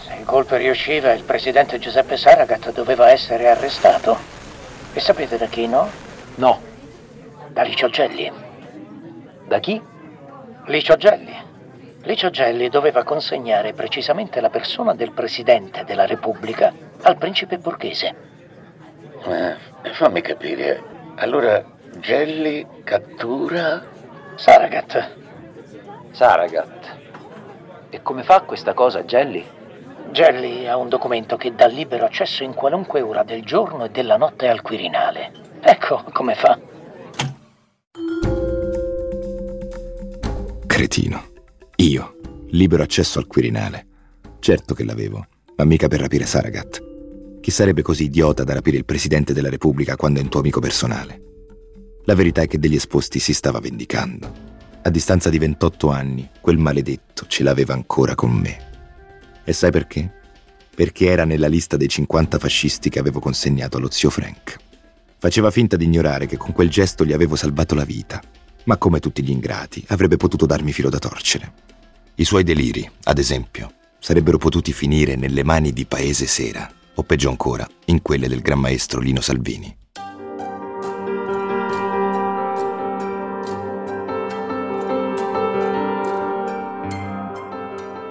Se 0.05 0.15
il 0.17 0.25
colpo 0.25 0.55
riusciva, 0.55 1.13
il 1.13 1.25
presidente 1.25 1.81
Giuseppe 1.81 2.17
Saragat 2.17 2.73
doveva 2.73 3.11
essere 3.11 3.49
arrestato. 3.49 4.17
E 4.93 5.01
sapete 5.01 5.39
da 5.39 5.47
chi, 5.47 5.67
no? 5.67 5.91
No. 6.37 6.61
Da 7.53 7.63
Licio 7.63 7.91
Gelli. 7.91 8.31
Da 9.49 9.59
chi? 9.59 9.83
Licio 10.67 10.97
Gelli. 10.97 11.46
Licio 12.07 12.31
Gelli 12.31 12.69
doveva 12.69 13.03
consegnare 13.03 13.73
precisamente 13.73 14.41
la 14.41 14.49
persona 14.49 14.95
del 14.95 15.11
Presidente 15.11 15.83
della 15.85 16.07
Repubblica 16.07 16.73
al 17.03 17.17
principe 17.17 17.59
borghese. 17.59 18.15
Ma 19.25 19.57
fammi 19.93 20.21
capire, 20.21 20.83
allora 21.17 21.65
Gelli 21.99 22.65
cattura... 22.85 23.85
Saragat. 24.37 25.15
Saragat. 26.13 26.97
E 27.91 28.01
come 28.03 28.23
fa 28.23 28.43
questa 28.43 28.73
cosa 28.73 29.05
Gelli? 29.05 29.45
Gelli 30.13 30.69
ha 30.69 30.77
un 30.77 30.89
documento 30.89 31.37
che 31.37 31.57
dà 31.57 31.67
libero 31.67 32.05
accesso 32.05 32.45
in 32.45 32.55
qualunque 32.55 33.01
ora 33.01 33.25
del 33.25 33.43
giorno 33.43 33.85
e 33.85 33.91
della 33.91 34.17
notte 34.17 34.47
al 34.47 34.63
Quirinale. 34.63 35.33
Ecco 35.61 36.05
come 36.13 36.37
fa. 36.37 36.57
Cretino. 40.67 41.35
Io, 41.79 42.17
libero 42.53 42.83
accesso 42.83 43.19
al 43.19 43.27
Quirinale. 43.27 43.87
Certo 44.39 44.73
che 44.73 44.83
l'avevo, 44.83 45.27
ma 45.57 45.65
mica 45.65 45.89
per 45.89 46.01
rapire 46.01 46.25
Saragat. 46.25 46.83
Chi 47.43 47.51
sarebbe 47.51 47.83
così 47.83 48.05
idiota 48.05 48.45
da 48.45 48.55
rapire 48.55 48.79
il 48.79 48.87
Presidente 48.87 49.35
della 49.35 49.51
Repubblica 49.51 49.95
quando 49.95 50.19
è 50.19 50.23
un 50.23 50.31
tuo 50.31 50.41
amico 50.41 50.59
personale? 50.59 51.23
La 52.07 52.15
verità 52.15 52.41
è 52.41 52.47
che 52.47 52.59
degli 52.59 52.77
esposti 52.77 53.19
si 53.19 53.35
stava 53.35 53.59
vendicando. 53.59 54.33
A 54.83 54.89
distanza 54.89 55.29
di 55.29 55.37
28 55.37 55.91
anni, 55.91 56.31
quel 56.41 56.57
maledetto 56.57 57.27
ce 57.27 57.43
l'aveva 57.43 57.75
ancora 57.75 58.15
con 58.15 58.31
me. 58.31 58.57
E 59.45 59.53
sai 59.53 59.71
perché? 59.71 60.11
Perché 60.75 61.07
era 61.07 61.27
nella 61.27 61.47
lista 61.47 61.77
dei 61.77 61.89
50 61.89 62.39
fascisti 62.39 62.89
che 62.89 63.01
avevo 63.01 63.21
consegnato 63.21 63.77
allo 63.77 63.91
zio 63.91 64.09
Frank. 64.09 64.57
Faceva 65.19 65.51
finta 65.51 65.77
di 65.77 65.85
ignorare 65.85 66.25
che 66.25 66.39
con 66.39 66.53
quel 66.53 66.71
gesto 66.71 67.05
gli 67.05 67.13
avevo 67.13 67.37
salvato 67.37 67.75
la 67.75 67.85
vita, 67.85 68.23
ma 68.65 68.79
come 68.79 68.99
tutti 68.99 69.23
gli 69.23 69.31
ingrati 69.31 69.85
avrebbe 69.89 70.17
potuto 70.17 70.47
darmi 70.47 70.73
filo 70.73 70.89
da 70.89 70.99
torcere. 70.99 71.65
I 72.19 72.25
suoi 72.25 72.45
deliri, 72.45 72.91
ad 73.05 73.19
esempio, 73.19 73.75
sarebbero 73.99 74.39
potuti 74.39 74.73
finire 74.73 75.17
nelle 75.17 75.45
mani 75.45 75.75
di 75.75 75.85
Paese 75.85 76.27
Sera, 76.27 76.67
o 76.95 77.03
peggio 77.03 77.29
ancora, 77.29 77.69
in 77.87 78.01
quelle 78.01 78.27
del 78.27 78.41
gran 78.41 78.59
maestro 78.59 79.01
Lino 79.01 79.21
Salvini. 79.21 79.77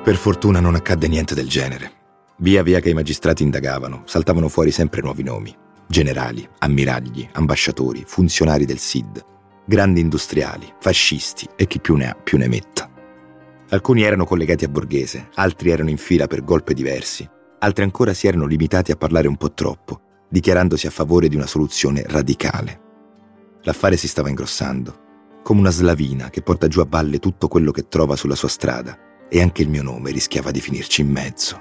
Per 0.04 0.16
fortuna 0.18 0.60
non 0.60 0.76
accadde 0.76 1.08
niente 1.08 1.34
del 1.34 1.50
genere. 1.50 1.92
Via 2.38 2.62
via 2.62 2.80
che 2.82 2.92
i 2.92 2.94
magistrati 2.94 3.42
indagavano, 3.42 4.04
saltavano 4.06 4.50
fuori 4.50 4.70
sempre 4.70 5.02
nuovi 5.02 5.24
nomi. 5.24 5.56
Generali, 5.88 6.48
ammiragli, 6.60 7.28
ambasciatori, 7.32 8.04
funzionari 8.06 8.66
del 8.66 8.78
SID, 8.78 9.26
grandi 9.66 10.00
industriali, 10.00 10.72
fascisti 10.80 11.50
e 11.56 11.66
chi 11.66 11.80
più 11.80 11.96
ne 11.96 12.10
ha 12.10 12.14
più 12.14 12.38
ne 12.38 12.48
metta. 12.48 12.94
Alcuni 13.70 14.04
erano 14.04 14.26
collegati 14.26 14.64
a 14.64 14.68
Borghese, 14.68 15.30
altri 15.34 15.72
erano 15.72 15.90
in 15.90 15.98
fila 15.98 16.28
per 16.28 16.44
golpe 16.44 16.76
diversi, 16.76 17.28
altri 17.60 17.84
ancora 17.84 18.14
si 18.14 18.28
erano 18.28 18.46
limitati 18.46 18.92
a 18.92 18.96
parlare 18.96 19.28
un 19.28 19.38
po' 19.38 19.54
troppo, 19.54 20.02
dichiarandosi 20.30 20.86
a 20.86 20.92
favore 20.92 21.28
di 21.28 21.36
una 21.36 21.48
soluzione 21.48 22.04
radicale. 22.06 22.82
L'affare 23.64 23.98
si 23.98 24.08
stava 24.08 24.30
ingrossando, 24.30 25.40
come 25.42 25.62
una 25.62 25.72
slavina 25.72 26.30
che 26.30 26.44
porta 26.44 26.68
giù 26.68 26.80
a 26.80 26.86
valle 26.88 27.18
tutto 27.18 27.48
quello 27.48 27.72
che 27.72 27.88
trova 27.88 28.16
sulla 28.16 28.36
sua 28.36 28.50
strada, 28.50 29.28
e 29.28 29.42
anche 29.42 29.64
il 29.64 29.70
mio 29.70 29.82
nome 29.82 30.12
rischiava 30.12 30.52
di 30.52 30.62
finirci 30.62 31.02
in 31.02 31.10
mezzo. 31.10 31.60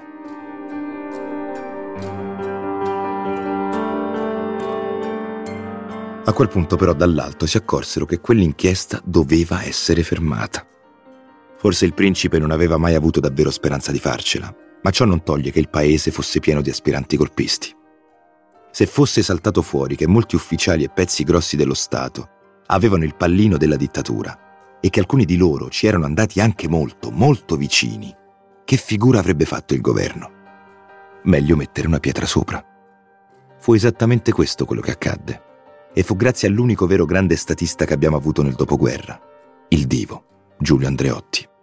A 6.27 6.33
quel 6.33 6.49
punto 6.49 6.75
però 6.75 6.93
dall'alto 6.93 7.47
si 7.47 7.57
accorsero 7.57 8.05
che 8.05 8.19
quell'inchiesta 8.19 9.01
doveva 9.03 9.63
essere 9.63 10.03
fermata. 10.03 10.67
Forse 11.65 11.85
il 11.85 11.95
principe 11.95 12.37
non 12.37 12.51
aveva 12.51 12.77
mai 12.77 12.93
avuto 12.93 13.19
davvero 13.19 13.49
speranza 13.49 13.91
di 13.91 13.97
farcela, 13.97 14.55
ma 14.83 14.91
ciò 14.91 15.03
non 15.03 15.23
toglie 15.23 15.49
che 15.49 15.57
il 15.57 15.67
paese 15.67 16.11
fosse 16.11 16.39
pieno 16.39 16.61
di 16.61 16.69
aspiranti 16.69 17.17
golpisti. 17.17 17.75
Se 18.69 18.85
fosse 18.85 19.23
saltato 19.23 19.63
fuori 19.63 19.95
che 19.95 20.05
molti 20.05 20.35
ufficiali 20.35 20.83
e 20.83 20.89
pezzi 20.89 21.23
grossi 21.23 21.55
dello 21.55 21.73
Stato 21.73 22.29
avevano 22.67 23.03
il 23.03 23.15
pallino 23.15 23.57
della 23.57 23.77
dittatura 23.77 24.77
e 24.79 24.91
che 24.91 24.99
alcuni 24.99 25.25
di 25.25 25.37
loro 25.37 25.67
ci 25.69 25.87
erano 25.87 26.05
andati 26.05 26.39
anche 26.39 26.69
molto, 26.69 27.09
molto 27.09 27.55
vicini, 27.55 28.15
che 28.63 28.77
figura 28.77 29.17
avrebbe 29.17 29.45
fatto 29.45 29.73
il 29.73 29.81
governo? 29.81 30.31
Meglio 31.23 31.55
mettere 31.55 31.87
una 31.87 31.99
pietra 31.99 32.27
sopra. 32.27 32.63
Fu 33.57 33.73
esattamente 33.73 34.31
questo 34.31 34.65
quello 34.65 34.81
che 34.81 34.91
accadde 34.91 35.41
e 35.95 36.03
fu 36.03 36.15
grazie 36.15 36.47
all'unico 36.47 36.85
vero 36.85 37.05
grande 37.05 37.35
statista 37.35 37.85
che 37.85 37.95
abbiamo 37.95 38.17
avuto 38.17 38.43
nel 38.43 38.53
dopoguerra, 38.53 39.19
il 39.69 39.87
divo, 39.87 40.53
Giulio 40.59 40.85
Andreotti. 40.85 41.53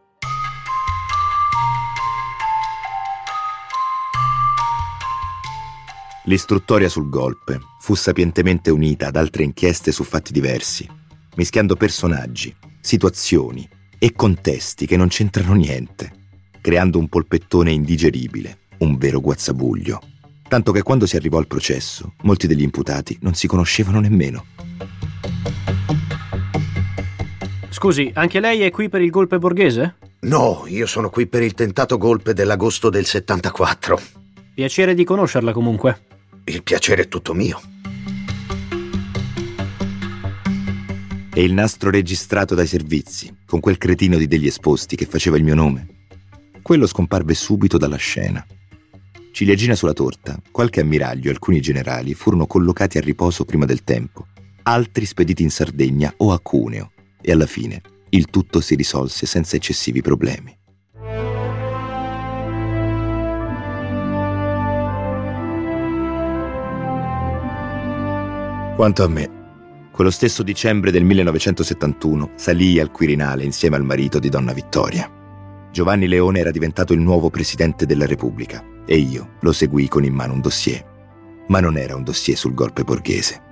L'istruttoria 6.25 6.89
sul 6.89 7.09
golpe 7.09 7.59
fu 7.81 7.95
sapientemente 7.95 8.71
unita 8.71 9.09
ad 9.09 9.17
altre 9.17 9.43
inchieste 9.43 9.93
su 9.93 10.05
fatti 10.05 10.33
diversi, 10.33 10.89
mischiando 11.37 11.77
personaggi, 11.77 12.55
situazioni 12.81 13.69
e 13.99 14.13
contesti 14.13 14.87
che 14.87 14.97
non 14.97 15.09
c'entrano 15.09 15.55
niente, 15.55 16.13
creando 16.61 16.99
un 16.99 17.09
polpettone 17.09 17.73
indigeribile, 17.73 18.59
un 18.79 18.97
vero 18.97 19.21
guazzabuglio 19.21 20.01
tanto 20.53 20.71
che 20.71 20.83
quando 20.83 21.07
si 21.07 21.17
arrivò 21.17 21.39
al 21.39 21.47
processo, 21.47 22.13
molti 22.25 22.47
degli 22.47 22.61
imputati 22.61 23.17
non 23.23 23.33
si 23.33 23.47
conoscevano 23.47 24.01
nemmeno. 24.01 24.45
Scusi, 27.71 28.11
anche 28.13 28.39
lei 28.39 28.61
è 28.61 28.71
qui 28.71 28.91
per 28.91 29.01
il 29.01 29.09
golpe 29.09 29.39
borghese? 29.39 29.95
No, 30.21 30.65
io 30.67 30.85
sono 30.85 31.09
qui 31.09 31.27
per 31.27 31.43
il 31.43 31.55
tentato 31.55 31.97
golpe 31.97 32.35
dell'agosto 32.35 32.91
del 32.91 33.07
74. 33.07 34.22
Piacere 34.55 34.95
di 34.95 35.05
conoscerla 35.05 35.53
comunque. 35.53 36.07
Il 36.45 36.63
piacere 36.63 37.03
è 37.03 37.09
tutto 37.09 37.35
mio. 37.35 37.61
E 41.35 41.43
il 41.43 41.53
nastro 41.53 41.91
registrato 41.91 42.55
dai 42.55 42.67
servizi, 42.67 43.35
con 43.47 43.61
quel 43.61 43.79
cretino 43.79 44.17
di 44.17 44.27
degli 44.27 44.47
esposti 44.47 44.97
che 44.97 45.07
faceva 45.07 45.37
il 45.37 45.45
mio 45.45 45.55
nome. 45.55 45.87
Quello 46.61 46.87
scomparve 46.87 47.35
subito 47.35 47.79
dalla 47.79 47.97
scena 47.97 48.45
Ciliegina 49.33 49.75
sulla 49.75 49.95
torta, 49.95 50.39
qualche 50.51 50.83
ammiraglio 50.83 51.29
e 51.29 51.33
alcuni 51.33 51.59
generali 51.63 52.13
furono 52.13 52.47
collocati 52.47 52.99
a 52.99 53.01
riposo 53.01 53.47
prima 53.47 53.65
del 53.65 53.83
tempo, 53.83 54.27
altri 54.65 55.07
spediti 55.07 55.43
in 55.43 55.51
Sardegna 55.51 56.13
o 56.19 56.33
a 56.33 56.39
Cuneo, 56.39 56.93
e 57.19 57.33
alla 57.33 57.47
fine 57.47 57.81
il 58.11 58.27
tutto 58.27 58.61
si 58.61 58.75
risolse 58.75 59.25
senza 59.25 59.57
eccessivi 59.57 60.03
problemi. 60.03 60.55
Quanto 68.75 69.05
a 69.05 69.09
me, 69.09 69.31
quello 69.93 70.11
stesso 70.11 70.43
dicembre 70.43 70.91
del 70.91 71.05
1971 71.05 72.31
salii 72.37 72.81
al 72.81 72.91
Quirinale 72.91 73.45
insieme 73.45 73.77
al 73.77 73.85
marito 73.85 74.19
di 74.19 74.31
Donna 74.31 74.55
Vittoria. 74.55 75.11
Giovanni 75.71 76.09
Leone 76.09 76.39
era 76.39 76.51
diventato 76.51 76.95
il 76.95 77.01
nuovo 77.01 77.29
presidente 77.29 77.85
della 77.85 78.07
Repubblica 78.07 78.65
e 78.87 78.97
io 78.97 79.35
lo 79.41 79.53
seguii 79.53 79.89
con 79.89 80.05
in 80.05 80.15
mano 80.15 80.33
un 80.33 80.41
dossier. 80.41 81.45
Ma 81.49 81.61
non 81.61 81.77
era 81.77 81.95
un 81.95 82.03
dossier 82.03 82.37
sul 82.37 82.55
golpe 82.55 82.83
borghese. 82.83 83.43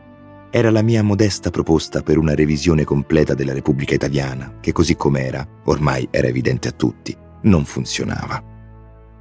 Era 0.51 0.71
la 0.71 0.83
mia 0.83 1.03
modesta 1.03 1.51
proposta 1.51 2.03
per 2.03 2.17
una 2.17 2.35
revisione 2.35 2.85
completa 2.85 3.35
della 3.35 3.53
Repubblica 3.53 3.95
Italiana, 3.95 4.55
che 4.59 4.73
così 4.73 4.97
com'era, 4.97 5.47
ormai 5.65 6.09
era 6.11 6.29
evidente 6.29 6.69
a 6.69 6.73
tutti, 6.73 7.15
non 7.43 7.67
funzionava. 7.67 8.43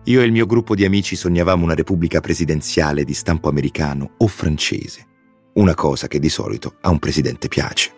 Io 0.06 0.22
e 0.22 0.24
il 0.24 0.32
mio 0.32 0.46
gruppo 0.46 0.76
di 0.76 0.86
amici 0.86 1.18
sognavamo 1.18 1.66
una 1.66 1.76
Repubblica 1.76 2.22
presidenziale 2.22 3.04
di 3.04 3.14
stampo 3.14 3.50
americano 3.50 4.12
o 4.18 4.28
francese, 4.28 5.08
una 5.54 5.76
cosa 5.76 6.08
che 6.08 6.20
di 6.20 6.30
solito 6.30 6.76
a 6.82 6.90
un 6.90 7.00
presidente 7.00 7.48
piace. 7.48 7.92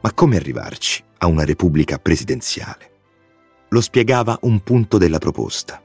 Ma 0.00 0.12
come 0.12 0.36
arrivarci 0.36 1.02
a 1.18 1.26
una 1.26 1.44
Repubblica 1.44 1.98
presidenziale? 1.98 2.90
Lo 3.68 3.80
spiegava 3.80 4.38
un 4.42 4.60
punto 4.60 4.98
della 4.98 5.18
proposta 5.18 5.82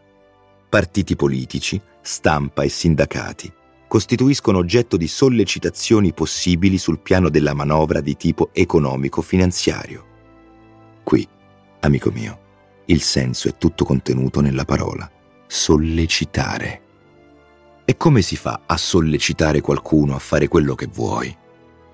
partiti 0.69 1.15
politici, 1.15 1.81
stampa 1.99 2.61
e 2.61 2.69
sindacati 2.69 3.51
costituiscono 3.87 4.59
oggetto 4.59 4.97
di 4.97 5.07
sollecitazioni 5.07 6.13
possibili 6.13 6.77
sul 6.77 6.99
piano 6.99 7.29
della 7.29 7.55
manovra 7.55 8.01
di 8.01 8.15
tipo 8.15 8.51
economico-finanziario. 8.53 10.05
Qui, 11.03 11.27
amico 11.79 12.11
mio, 12.11 12.39
il 12.85 13.01
senso 13.01 13.47
è 13.47 13.57
tutto 13.57 13.85
contenuto 13.85 14.41
nella 14.41 14.63
parola 14.63 15.09
sollecitare. 15.47 16.81
E 17.89 17.97
come 17.97 18.21
si 18.21 18.35
fa 18.35 18.61
a 18.67 18.77
sollecitare 18.77 19.61
qualcuno 19.61 20.13
a 20.13 20.19
fare 20.19 20.47
quello 20.47 20.75
che 20.75 20.85
vuoi? 20.85 21.35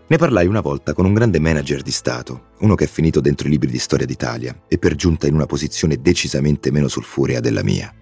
Ne 0.08 0.18
parlai 0.18 0.46
una 0.46 0.60
volta 0.60 0.92
con 0.92 1.06
un 1.06 1.14
grande 1.14 1.40
manager 1.40 1.82
di 1.82 1.92
Stato, 1.92 2.48
uno 2.60 2.76
che 2.76 2.84
è 2.84 2.88
finito 2.88 3.22
dentro 3.22 3.48
i 3.48 3.52
libri 3.52 3.72
di 3.72 3.80
storia 3.80 4.06
d'Italia 4.06 4.64
e 4.68 4.78
per 4.78 4.96
giunta 4.96 5.26
in 5.26 5.36
una 5.36 5.46
posizione 5.46 6.02
decisamente 6.02 6.70
meno 6.70 6.90
sulfurea 6.90 7.40
della 7.40 7.64
mia 7.64 7.94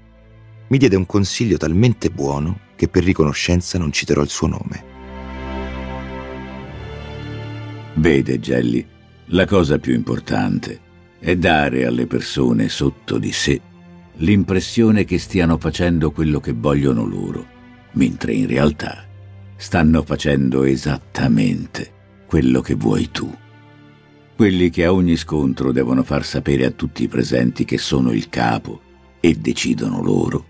mi 0.70 0.80
diede 0.80 0.96
un 0.96 1.06
consiglio 1.06 1.58
talmente 1.58 2.10
buono 2.10 2.62
che 2.76 2.88
per 2.88 3.04
riconoscenza 3.04 3.78
non 3.78 3.92
citerò 3.92 4.24
il 4.24 4.30
suo 4.30 4.48
nome. 4.48 4.84
Vede, 7.94 8.40
Gelli, 8.40 8.84
la 9.26 9.46
cosa 9.46 9.78
più 9.78 9.94
importante 9.94 10.80
è 11.20 11.36
dare 11.36 11.86
alle 11.86 12.08
persone 12.08 12.70
sotto 12.70 13.20
di 13.20 13.32
sé 13.32 13.62
l'impressione 14.18 15.06
che 15.06 15.18
stiano 15.18 15.58
facendo 15.58 16.12
quello 16.12 16.40
che 16.40 16.54
vogliono 16.54 17.06
loro, 17.06 17.53
mentre 17.94 18.34
in 18.34 18.48
realtà 18.48 19.06
stanno 19.56 20.04
facendo 20.04 20.64
esattamente 20.64 21.92
quello 22.26 22.62
che 22.62 22.76
vuoi 22.76 23.10
tu. 23.12 23.34
Quelli 24.36 24.70
che 24.70 24.86
a 24.86 24.94
ogni 24.94 25.16
scontro 25.16 25.72
devono 25.72 26.04
far 26.04 26.26
sapere 26.26 26.66
a 26.66 26.72
tutti 26.72 27.04
i 27.04 27.08
presenti 27.08 27.66
che 27.66 27.78
sono 27.78 28.12
il 28.12 28.30
capo 28.30 28.82
e 29.20 29.36
decidono 29.36 30.02
loro, 30.02 30.46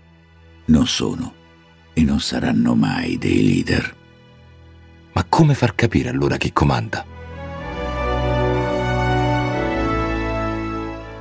non 0.66 0.86
sono 0.86 1.34
e 1.92 2.02
non 2.02 2.20
saranno 2.20 2.74
mai 2.74 3.18
dei 3.18 3.44
leader. 3.44 3.96
Ma 5.12 5.24
come 5.28 5.54
far 5.54 5.74
capire 5.74 6.08
allora 6.08 6.36
chi 6.36 6.52
comanda? 6.52 7.04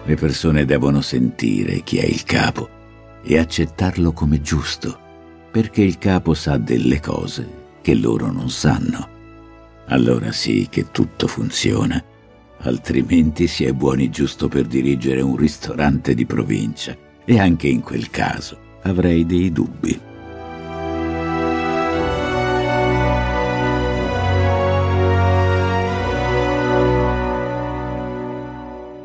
Le 0.06 0.16
persone 0.16 0.66
devono 0.66 1.02
sentire 1.02 1.82
chi 1.82 1.98
è 1.98 2.06
il 2.06 2.24
capo 2.24 2.70
e 3.24 3.38
accettarlo 3.38 4.12
come 4.12 4.42
giusto, 4.42 5.00
perché 5.54 5.84
il 5.84 6.00
capo 6.00 6.34
sa 6.34 6.58
delle 6.58 7.00
cose 7.00 7.78
che 7.84 7.94
loro 7.94 8.32
non 8.32 8.50
sanno. 8.50 9.08
Allora 9.90 10.32
sì 10.32 10.66
che 10.68 10.90
tutto 10.90 11.28
funziona, 11.28 12.04
altrimenti 12.62 13.46
si 13.46 13.64
è 13.64 13.72
buoni 13.72 14.10
giusto 14.10 14.48
per 14.48 14.66
dirigere 14.66 15.22
un 15.22 15.36
ristorante 15.36 16.16
di 16.16 16.26
provincia 16.26 16.98
e 17.24 17.40
anche 17.40 17.68
in 17.68 17.82
quel 17.82 18.10
caso 18.10 18.58
avrei 18.82 19.28
dei 19.28 19.52
dubbi. 19.52 20.02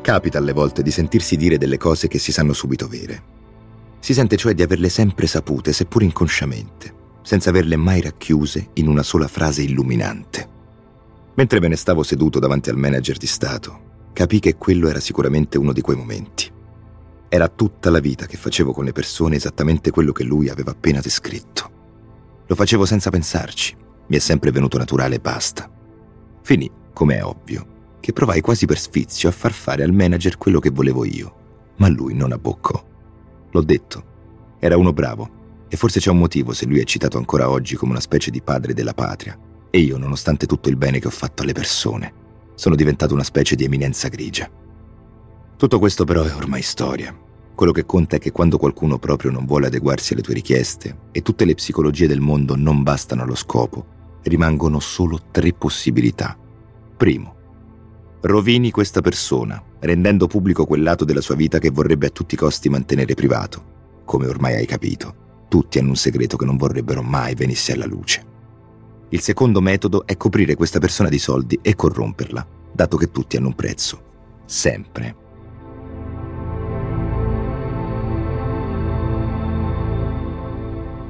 Capita 0.01 0.39
alle 0.39 0.53
volte 0.53 0.81
di 0.81 0.89
sentirsi 0.89 1.35
dire 1.35 1.59
delle 1.59 1.77
cose 1.77 2.07
che 2.07 2.17
si 2.17 2.31
sanno 2.31 2.53
subito 2.53 2.87
vere. 2.87 3.37
Si 4.09 4.15
sente 4.15 4.37
cioè 4.37 4.55
di 4.55 4.63
averle 4.63 4.89
sempre 4.89 5.27
sapute, 5.27 5.71
seppur 5.71 6.01
inconsciamente, 6.01 6.91
senza 7.21 7.51
averle 7.51 7.75
mai 7.75 8.01
racchiuse 8.01 8.69
in 8.73 8.87
una 8.87 9.03
sola 9.03 9.27
frase 9.27 9.61
illuminante. 9.61 10.49
Mentre 11.35 11.59
me 11.59 11.67
ne 11.67 11.75
stavo 11.75 12.01
seduto 12.01 12.39
davanti 12.39 12.71
al 12.71 12.77
manager 12.77 13.17
di 13.17 13.27
Stato, 13.27 14.07
capì 14.13 14.39
che 14.39 14.55
quello 14.55 14.87
era 14.87 14.99
sicuramente 14.99 15.59
uno 15.59 15.73
di 15.73 15.81
quei 15.81 15.95
momenti. 15.95 16.51
Era 17.29 17.49
tutta 17.49 17.91
la 17.91 17.99
vita 17.99 18.25
che 18.25 18.35
facevo 18.35 18.73
con 18.73 18.83
le 18.83 18.93
persone 18.93 19.35
esattamente 19.35 19.91
quello 19.91 20.11
che 20.11 20.23
lui 20.23 20.49
aveva 20.49 20.71
appena 20.71 21.01
descritto. 21.01 21.69
Lo 22.47 22.55
facevo 22.55 22.87
senza 22.87 23.11
pensarci, 23.11 23.77
mi 24.07 24.15
è 24.15 24.19
sempre 24.19 24.49
venuto 24.49 24.79
naturale 24.79 25.17
e 25.17 25.19
basta. 25.19 25.69
Finì, 26.41 26.67
come 26.93 27.17
è 27.17 27.23
ovvio, 27.23 27.97
che 27.99 28.11
provai 28.11 28.41
quasi 28.41 28.65
per 28.65 28.79
sfizio 28.79 29.29
a 29.29 29.31
far 29.31 29.51
fare 29.51 29.83
al 29.83 29.93
manager 29.93 30.39
quello 30.39 30.59
che 30.59 30.71
volevo 30.71 31.05
io, 31.05 31.73
ma 31.75 31.87
lui 31.89 32.15
non 32.15 32.31
abboccò. 32.31 32.87
L'ho 33.51 33.61
detto, 33.61 34.03
era 34.59 34.77
uno 34.77 34.93
bravo, 34.93 35.37
e 35.67 35.77
forse 35.77 35.99
c'è 35.99 36.09
un 36.09 36.17
motivo 36.17 36.53
se 36.53 36.65
lui 36.65 36.79
è 36.79 36.83
citato 36.83 37.17
ancora 37.17 37.49
oggi 37.49 37.75
come 37.75 37.91
una 37.91 37.99
specie 37.99 38.31
di 38.31 38.41
padre 38.41 38.73
della 38.73 38.93
patria, 38.93 39.37
e 39.69 39.79
io, 39.79 39.97
nonostante 39.97 40.45
tutto 40.45 40.69
il 40.69 40.75
bene 40.75 40.99
che 40.99 41.07
ho 41.07 41.11
fatto 41.11 41.43
alle 41.43 41.53
persone, 41.53 42.13
sono 42.55 42.75
diventato 42.75 43.13
una 43.13 43.23
specie 43.23 43.55
di 43.55 43.63
eminenza 43.63 44.07
grigia. 44.07 44.49
Tutto 45.55 45.79
questo 45.79 46.05
però 46.05 46.23
è 46.23 46.33
ormai 46.33 46.61
storia. 46.61 47.15
Quello 47.53 47.71
che 47.71 47.85
conta 47.85 48.15
è 48.15 48.19
che 48.19 48.31
quando 48.31 48.57
qualcuno 48.57 48.97
proprio 48.97 49.31
non 49.31 49.45
vuole 49.45 49.67
adeguarsi 49.67 50.13
alle 50.13 50.21
tue 50.21 50.33
richieste 50.33 51.07
e 51.11 51.21
tutte 51.21 51.45
le 51.45 51.55
psicologie 51.55 52.07
del 52.07 52.21
mondo 52.21 52.55
non 52.55 52.83
bastano 52.83 53.23
allo 53.23 53.35
scopo, 53.35 53.85
rimangono 54.23 54.79
solo 54.79 55.19
tre 55.31 55.53
possibilità. 55.53 56.37
Primo, 56.97 57.35
rovini 58.21 58.71
questa 58.71 59.01
persona, 59.01 59.61
rendendo 59.79 60.27
pubblico 60.27 60.65
quel 60.65 60.83
lato 60.83 61.05
della 61.05 61.21
sua 61.21 61.35
vita 61.35 61.59
che 61.59 61.69
vorrebbe 61.69 62.07
a 62.07 62.09
tutti 62.09 62.35
i 62.35 62.37
costi 62.37 62.69
mantenere 62.69 63.13
privato. 63.13 64.01
Come 64.03 64.27
ormai 64.27 64.55
hai 64.55 64.65
capito, 64.65 65.45
tutti 65.47 65.79
hanno 65.79 65.89
un 65.89 65.95
segreto 65.95 66.35
che 66.35 66.45
non 66.45 66.57
vorrebbero 66.57 67.01
mai 67.01 67.35
venisse 67.35 67.73
alla 67.73 67.85
luce. 67.85 68.25
Il 69.09 69.21
secondo 69.21 69.61
metodo 69.61 70.05
è 70.05 70.17
coprire 70.17 70.55
questa 70.55 70.79
persona 70.79 71.09
di 71.09 71.17
soldi 71.17 71.59
e 71.61 71.75
corromperla, 71.75 72.45
dato 72.73 72.97
che 72.97 73.09
tutti 73.09 73.37
hanno 73.37 73.47
un 73.47 73.55
prezzo. 73.55 74.03
Sempre. 74.45 75.15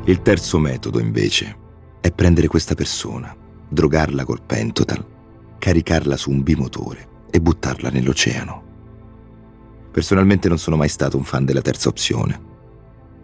Il 0.06 0.22
terzo 0.22 0.60
metodo, 0.60 1.00
invece, 1.00 1.58
è 2.00 2.12
prendere 2.12 2.48
questa 2.48 2.74
persona, 2.74 3.36
drogarla 3.68 4.24
col 4.24 4.42
pentotal 4.42 5.18
caricarla 5.60 6.18
su 6.18 6.32
un 6.32 6.42
bimotore 6.42 7.08
e 7.30 7.40
buttarla 7.40 7.90
nell'oceano. 7.90 8.64
Personalmente 9.92 10.48
non 10.48 10.58
sono 10.58 10.76
mai 10.76 10.90
stato 10.90 11.18
un 11.18 11.24
fan 11.24 11.46
della 11.46 11.62
terza 11.62 11.90
opzione. 11.90 12.48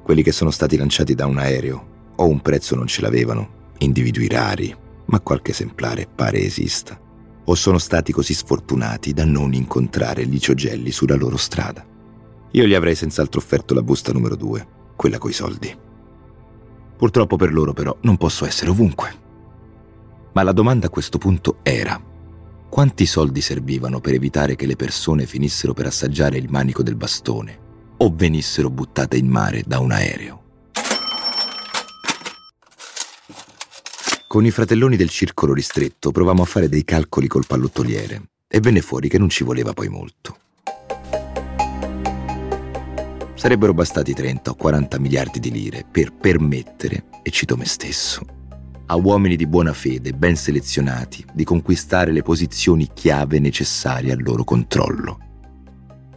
Quelli 0.04 0.22
che 0.22 0.32
sono 0.32 0.52
stati 0.52 0.78
lanciati 0.78 1.16
da 1.16 1.26
un 1.26 1.38
aereo 1.38 1.94
o 2.16 2.28
un 2.28 2.42
prezzo 2.42 2.76
non 2.76 2.88
ce 2.88 3.02
l'avevano, 3.02 3.74
individui 3.80 4.28
rari, 4.28 4.76
ma 5.06 5.20
qualche 5.20 5.52
esemplare 5.52 6.08
pare 6.14 6.40
esista, 6.42 7.00
o 7.46 7.56
sono 7.56 7.78
stati 7.78 8.12
così 8.12 8.34
sfortunati 8.34 9.14
da 9.14 9.26
non 9.26 9.54
incontrare 9.54 10.24
Licio 10.24 10.54
Gelli 10.54 10.92
sulla 10.92 11.16
loro 11.16 11.38
strada. 11.38 11.86
Io 12.52 12.66
gli 12.66 12.74
avrei 12.74 12.96
senz'altro 12.96 13.40
offerto 13.40 13.74
la 13.74 13.84
busta 13.84 14.12
numero 14.12 14.36
due, 14.36 14.66
quella 14.96 15.18
coi 15.18 15.34
soldi. 15.34 15.76
Purtroppo 16.98 17.36
per 17.36 17.54
loro 17.54 17.74
però 17.74 17.96
non 18.02 18.18
posso 18.18 18.46
essere 18.46 18.72
ovunque. 18.72 19.24
Ma 20.34 20.44
la 20.44 20.54
domanda 20.54 20.88
a 20.88 20.90
questo 20.90 21.18
punto 21.18 21.58
era 21.64 22.02
quanti 22.70 23.06
soldi 23.06 23.42
servivano 23.42 24.00
per 24.00 24.14
evitare 24.14 24.56
che 24.56 24.66
le 24.66 24.76
persone 24.76 25.26
finissero 25.26 25.74
per 25.74 25.86
assaggiare 25.86 26.38
il 26.38 26.50
manico 26.50 26.84
del 26.84 26.96
bastone 26.96 27.60
o 27.98 28.14
venissero 28.14 28.70
buttate 28.70 29.18
in 29.18 29.28
mare 29.28 29.64
da 29.66 29.80
un 29.80 29.92
aereo. 29.92 30.44
Con 34.28 34.46
i 34.46 34.52
fratelloni 34.52 34.98
del 34.98 35.10
circolo 35.10 35.54
ristretto 35.54 36.12
provammo 36.12 36.42
a 36.42 36.46
fare 36.46 36.68
dei 36.68 36.84
calcoli 36.84 37.28
col 37.28 37.46
pallottoliere 37.48 38.32
e 38.48 38.60
venne 38.60 38.82
fuori 38.82 39.08
che 39.08 39.18
non 39.18 39.30
ci 39.30 39.46
voleva 39.46 39.72
poi 39.72 39.88
molto. 39.88 40.38
Sarebbero 43.36 43.74
bastati 43.74 44.14
30 44.14 44.52
o 44.52 44.56
40 44.56 45.00
miliardi 45.00 45.40
di 45.40 45.52
lire 45.52 45.86
per 45.90 46.12
permettere, 46.12 47.06
e 47.22 47.30
cito 47.30 47.56
me 47.56 47.66
stesso, 47.66 48.26
a 48.88 48.96
uomini 48.96 49.36
di 49.36 49.48
buona 49.48 49.74
fede, 49.74 50.14
ben 50.14 50.36
selezionati, 50.36 51.26
di 51.34 51.44
conquistare 51.44 52.12
le 52.12 52.22
posizioni 52.22 52.90
chiave 52.94 53.40
necessarie 53.40 54.12
al 54.12 54.22
loro 54.22 54.44
controllo. 54.44 55.20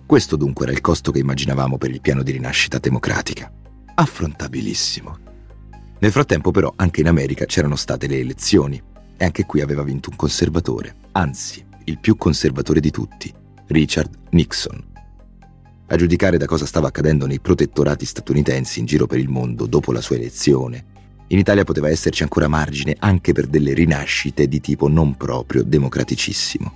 Questo 0.05 0.37
dunque 0.37 0.67
era 0.67 0.75
il 0.75 0.81
costo 0.83 1.11
che 1.11 1.19
immaginavamo 1.19 1.79
per 1.79 1.91
il 1.91 2.01
piano 2.01 2.23
di 2.23 2.33
rinascita 2.33 2.79
democratica. 2.79 3.51
Affrontabilissimo. 3.95 5.19
Nel 6.01 6.13
frattempo 6.13 6.51
però 6.51 6.73
anche 6.77 7.01
in 7.01 7.09
America 7.09 7.47
c'erano 7.47 7.77
state 7.77 8.07
le 8.07 8.19
elezioni 8.19 8.81
e 9.17 9.25
anche 9.25 9.47
qui 9.47 9.61
aveva 9.61 9.83
vinto 9.83 10.11
un 10.11 10.17
conservatore, 10.17 10.95
anzi 11.13 11.65
il 11.85 11.99
più 11.99 12.17
conservatore 12.17 12.81
di 12.81 12.91
tutti, 12.91 13.33
Richard 13.69 14.15
Nixon. 14.31 14.85
A 15.87 15.97
giudicare 15.97 16.37
da 16.37 16.45
cosa 16.45 16.67
stava 16.67 16.89
accadendo 16.89 17.27
nei 17.27 17.41
protettorati 17.41 18.05
statunitensi 18.05 18.79
in 18.79 18.85
giro 18.85 19.07
per 19.07 19.19
il 19.19 19.31
mondo 19.31 19.67
dopo 19.67 19.91
la 19.91 20.03
sua 20.03 20.17
elezione 20.17 20.97
in 21.29 21.39
Italia 21.39 21.65
poteva 21.65 21.89
esserci 21.89 22.23
ancora 22.23 22.49
margine 22.49 22.97
anche 22.99 23.33
per 23.33 23.47
delle 23.47 23.75
rinascite 23.75 24.49
di 24.49 24.61
tipo 24.61 24.89
non 24.89 25.17
proprio 25.17 25.63
democraticissimo. 25.63 26.73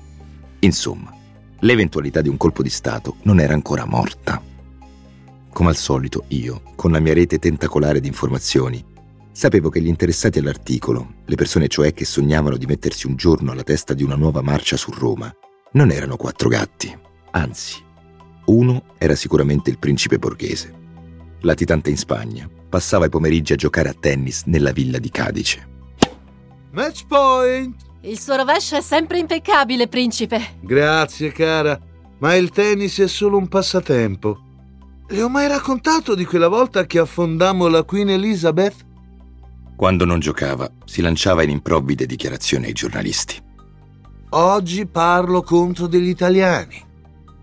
Insomma, 0.60 1.14
l'eventualità 1.60 2.20
di 2.20 2.28
un 2.28 2.36
colpo 2.36 2.62
di 2.62 2.68
Stato 2.68 3.16
non 3.22 3.40
era 3.40 3.54
ancora 3.54 3.86
morta. 3.86 4.42
Come 5.50 5.68
al 5.68 5.76
solito, 5.76 6.24
io, 6.28 6.62
con 6.76 6.92
la 6.92 7.00
mia 7.00 7.14
rete 7.14 7.38
tentacolare 7.38 8.00
di 8.00 8.08
informazioni, 8.08 8.84
sapevo 9.32 9.70
che 9.70 9.80
gli 9.80 9.86
interessati 9.86 10.38
all'articolo, 10.38 11.14
le 11.24 11.34
persone 11.34 11.68
cioè 11.68 11.94
che 11.94 12.04
sognavano 12.04 12.56
di 12.56 12.66
mettersi 12.66 13.06
un 13.06 13.16
giorno 13.16 13.52
alla 13.52 13.62
testa 13.62 13.94
di 13.94 14.02
una 14.02 14.16
nuova 14.16 14.42
marcia 14.42 14.76
su 14.76 14.90
Roma, 14.90 15.34
non 15.72 15.90
erano 15.90 16.16
quattro 16.16 16.48
gatti. 16.50 16.94
Anzi, 17.30 17.82
uno 18.46 18.84
era 18.98 19.14
sicuramente 19.14 19.70
il 19.70 19.78
principe 19.78 20.18
borghese, 20.18 20.80
latitante 21.42 21.90
in 21.90 21.96
Spagna, 21.96 22.48
passava 22.68 23.07
i 23.07 23.11
pomeriggi 23.11 23.52
a 23.52 23.57
giocare 23.57 23.88
a 23.88 23.94
tennis 23.98 24.44
nella 24.46 24.72
villa 24.72 24.98
di 24.98 25.11
Cadice. 25.11 25.68
Match 26.72 27.07
point! 27.07 27.76
Il 28.02 28.18
suo 28.18 28.35
rovescio 28.35 28.76
è 28.76 28.81
sempre 28.81 29.18
impeccabile, 29.18 29.87
principe. 29.87 30.57
Grazie, 30.61 31.31
cara, 31.31 31.78
ma 32.18 32.35
il 32.35 32.50
tennis 32.50 32.98
è 32.98 33.07
solo 33.07 33.37
un 33.37 33.46
passatempo. 33.46 34.38
Le 35.09 35.22
ho 35.22 35.28
mai 35.28 35.46
raccontato 35.46 36.14
di 36.14 36.24
quella 36.24 36.48
volta 36.48 36.87
che 36.87 36.98
affondammo 36.98 37.68
la 37.68 37.83
Queen 37.83 38.09
Elizabeth? 38.09 38.87
Quando 39.76 40.05
non 40.05 40.18
giocava, 40.20 40.70
si 40.85 41.02
lanciava 41.02 41.42
in 41.42 41.50
improvvide 41.50 42.07
dichiarazioni 42.07 42.66
ai 42.66 42.72
giornalisti. 42.72 43.37
Oggi 44.31 44.87
parlo 44.87 45.42
contro 45.42 45.87
degli 45.87 46.09
italiani. 46.09 46.90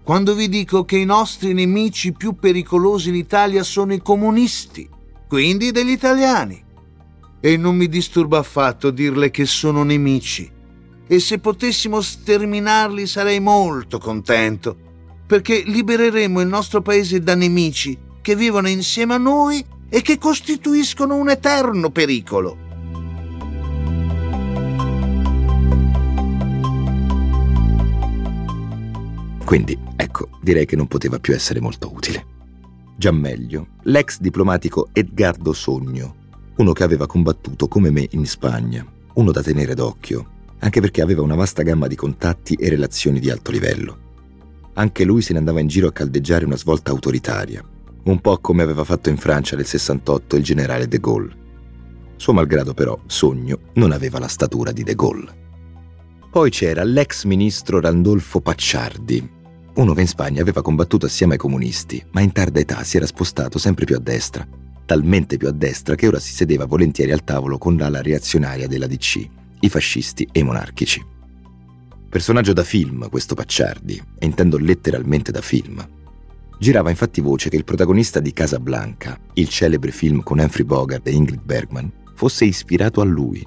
Quando 0.10 0.34
vi 0.34 0.50
dico 0.50 0.86
che 0.86 0.98
i 0.98 1.06
nostri 1.06 1.54
nemici 1.54 2.14
più 2.14 2.34
pericolosi 2.34 3.10
in 3.10 3.16
Italia 3.16 3.62
sono 3.62 3.94
i 3.94 4.02
comunisti 4.02 4.90
quindi 5.28 5.70
degli 5.70 5.92
italiani. 5.92 6.60
E 7.40 7.58
non 7.58 7.76
mi 7.76 7.88
disturba 7.88 8.40
affatto 8.40 8.90
dirle 8.90 9.30
che 9.30 9.46
sono 9.46 9.84
nemici. 9.84 10.52
E 11.06 11.20
se 11.20 11.38
potessimo 11.38 12.02
sterminarli 12.02 13.06
sarei 13.06 13.40
molto 13.40 14.00
contento, 14.00 14.76
perché 15.28 15.62
libereremo 15.64 16.42
il 16.42 16.48
nostro 16.48 16.82
paese 16.82 17.20
da 17.20 17.36
nemici 17.36 17.96
che 18.20 18.36
vivono 18.36 18.68
insieme 18.68 19.14
a 19.14 19.20
noi 19.20 19.64
e 19.90 20.02
che 20.02 20.18
costituiscono 20.18 21.18
un 21.18 21.30
eterno 21.30 21.92
pericolo. 21.92 22.69
Quindi, 29.50 29.76
ecco, 29.96 30.30
direi 30.44 30.68
che 30.68 30.76
non 30.76 30.86
poteva 30.86 31.18
più 31.18 31.34
essere 31.34 31.60
molto 31.60 31.92
utile. 31.92 32.24
Già 32.96 33.10
meglio, 33.10 33.70
l'ex 33.86 34.20
diplomatico 34.20 34.90
Edgardo 34.94 35.54
Sogno, 35.54 36.16
uno 36.58 36.72
che 36.72 36.84
aveva 36.84 37.08
combattuto 37.08 37.68
come 37.68 37.90
me 37.90 38.06
in 38.12 38.28
Spagna, 38.28 38.86
uno 39.14 39.32
da 39.32 39.42
tenere 39.42 39.74
d'occhio, 39.74 40.52
anche 40.60 40.82
perché 40.82 41.02
aveva 41.02 41.24
una 41.24 41.34
vasta 41.34 41.64
gamma 41.64 41.88
di 41.88 41.96
contatti 41.96 42.54
e 42.54 42.70
relazioni 42.70 43.20
di 43.20 43.32
alto 43.32 43.50
livello. 43.50 43.98
Anche 44.74 45.04
lui 45.04 45.24
se 45.24 45.34
ne 45.34 45.40
andava 45.40 45.62
in 45.62 45.68
giro 45.68 45.88
a 45.88 45.94
caldeggiare 45.94 46.46
una 46.46 46.56
svolta 46.56 46.92
autoritaria, 46.92 47.64
un 48.04 48.22
po' 48.22 48.38
come 48.38 48.62
aveva 48.62 48.84
fatto 48.84 49.10
in 49.10 49.18
Francia 49.18 49.56
nel 49.56 49.66
68 49.66 50.36
il 50.36 50.44
generale 50.44 50.88
de 50.88 51.00
Gaulle. 51.00 51.36
Suo 52.18 52.34
malgrado 52.34 52.76
però, 52.76 52.96
Sogno 53.08 53.62
non 53.74 53.94
aveva 53.94 54.20
la 54.20 54.28
statura 54.28 54.72
di 54.72 54.84
de 54.84 54.94
Gaulle. 54.94 55.38
Poi 56.30 56.52
c'era 56.52 56.84
l'ex 56.84 57.24
ministro 57.24 57.80
Randolfo 57.80 58.42
Pacciardi, 58.42 59.38
uno 59.76 59.94
che 59.94 60.02
in 60.02 60.08
Spagna 60.08 60.42
aveva 60.42 60.62
combattuto 60.62 61.06
assieme 61.06 61.34
ai 61.34 61.40
comunisti, 61.40 62.04
ma 62.12 62.22
in 62.22 62.32
tarda 62.32 62.60
età 62.60 62.84
si 62.84 62.98
era 62.98 63.06
spostato 63.06 63.58
sempre 63.58 63.86
più 63.86 63.96
a 63.96 64.00
destra, 64.00 64.48
talmente 64.86 65.38
più 65.38 65.48
a 65.48 65.52
destra 65.52 65.96
che 65.96 66.08
ora 66.08 66.20
si 66.20 66.34
sedeva 66.34 66.66
volentieri 66.66 67.12
al 67.12 67.24
tavolo 67.24 67.58
con 67.58 67.78
l'ala 67.78 68.02
reazionaria 68.02 68.68
della 68.68 68.88
DC, 68.88 69.28
i 69.60 69.70
fascisti 69.70 70.28
e 70.32 70.40
i 70.40 70.44
monarchici. 70.44 71.06
Personaggio 72.10 72.54
da 72.54 72.64
film 72.64 73.08
questo 73.10 73.36
Pacciardi, 73.36 74.02
e 74.18 74.26
intendo 74.26 74.58
letteralmente 74.58 75.32
da 75.32 75.42
film. 75.42 75.88
Girava 76.58 76.90
infatti 76.90 77.22
voce 77.22 77.50
che 77.50 77.56
il 77.56 77.64
protagonista 77.64 78.20
di 78.20 78.34
Casablanca, 78.34 79.18
il 79.34 79.48
celebre 79.48 79.92
film 79.92 80.24
con 80.24 80.40
Humphrey 80.40 80.66
Bogart 80.66 81.08
e 81.08 81.12
Ingrid 81.12 81.42
Bergman, 81.44 81.92
fosse 82.16 82.46
ispirato 82.46 83.00
a 83.00 83.06
lui. 83.06 83.46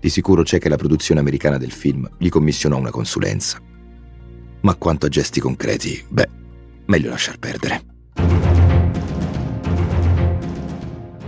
Di 0.00 0.08
sicuro 0.08 0.42
c'è 0.42 0.58
che 0.58 0.68
la 0.68 0.76
produzione 0.76 1.20
americana 1.20 1.58
del 1.58 1.70
film 1.70 2.08
gli 2.18 2.28
commissionò 2.28 2.78
una 2.78 2.90
consulenza 2.90 3.60
ma 4.66 4.74
quanto 4.74 5.06
a 5.06 5.08
gesti 5.08 5.38
concreti, 5.38 6.04
beh, 6.08 6.28
meglio 6.86 7.10
lasciar 7.10 7.38
perdere. 7.38 7.82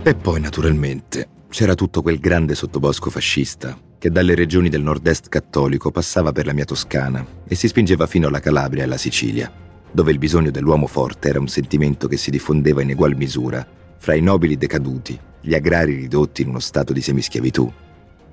E 0.03 0.13
poi, 0.13 0.41
naturalmente, 0.41 1.29
c'era 1.47 1.73
tutto 1.73 2.01
quel 2.01 2.19
grande 2.19 2.53
sottobosco 2.53 3.09
fascista 3.09 3.77
che 3.97 4.11
dalle 4.11 4.35
regioni 4.35 4.67
del 4.67 4.81
nord-est 4.81 5.29
cattolico 5.29 5.89
passava 5.89 6.33
per 6.33 6.47
la 6.47 6.53
mia 6.53 6.65
Toscana 6.65 7.25
e 7.47 7.55
si 7.55 7.69
spingeva 7.69 8.07
fino 8.07 8.27
alla 8.27 8.41
Calabria 8.41 8.81
e 8.81 8.85
alla 8.85 8.97
Sicilia, 8.97 9.49
dove 9.89 10.11
il 10.11 10.17
bisogno 10.17 10.51
dell'uomo 10.51 10.87
forte 10.87 11.29
era 11.29 11.39
un 11.39 11.47
sentimento 11.47 12.09
che 12.09 12.17
si 12.17 12.31
diffondeva 12.31 12.81
in 12.81 12.89
egual 12.89 13.15
misura 13.15 13.65
fra 13.97 14.15
i 14.15 14.21
nobili 14.21 14.57
decaduti, 14.57 15.17
gli 15.39 15.53
agrari 15.53 15.93
ridotti 15.93 16.41
in 16.41 16.49
uno 16.49 16.59
stato 16.59 16.91
di 16.91 17.01
semischiavitù 17.01 17.71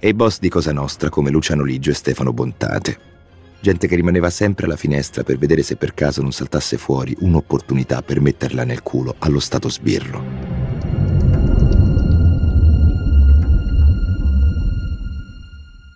e 0.00 0.08
i 0.08 0.14
boss 0.14 0.40
di 0.40 0.48
Cosa 0.48 0.72
Nostra 0.72 1.10
come 1.10 1.30
Luciano 1.30 1.62
Ligio 1.62 1.90
e 1.90 1.94
Stefano 1.94 2.32
Bontate. 2.32 3.14
Gente 3.60 3.88
che 3.88 3.96
rimaneva 3.96 4.30
sempre 4.30 4.66
alla 4.66 4.76
finestra 4.76 5.22
per 5.22 5.38
vedere 5.38 5.62
se 5.62 5.76
per 5.76 5.94
caso 5.94 6.22
non 6.22 6.32
saltasse 6.32 6.76
fuori 6.76 7.16
un'opportunità 7.20 8.02
per 8.02 8.20
metterla 8.20 8.64
nel 8.64 8.82
culo 8.82 9.16
allo 9.18 9.40
stato 9.40 9.68
sbirro. 9.68 10.24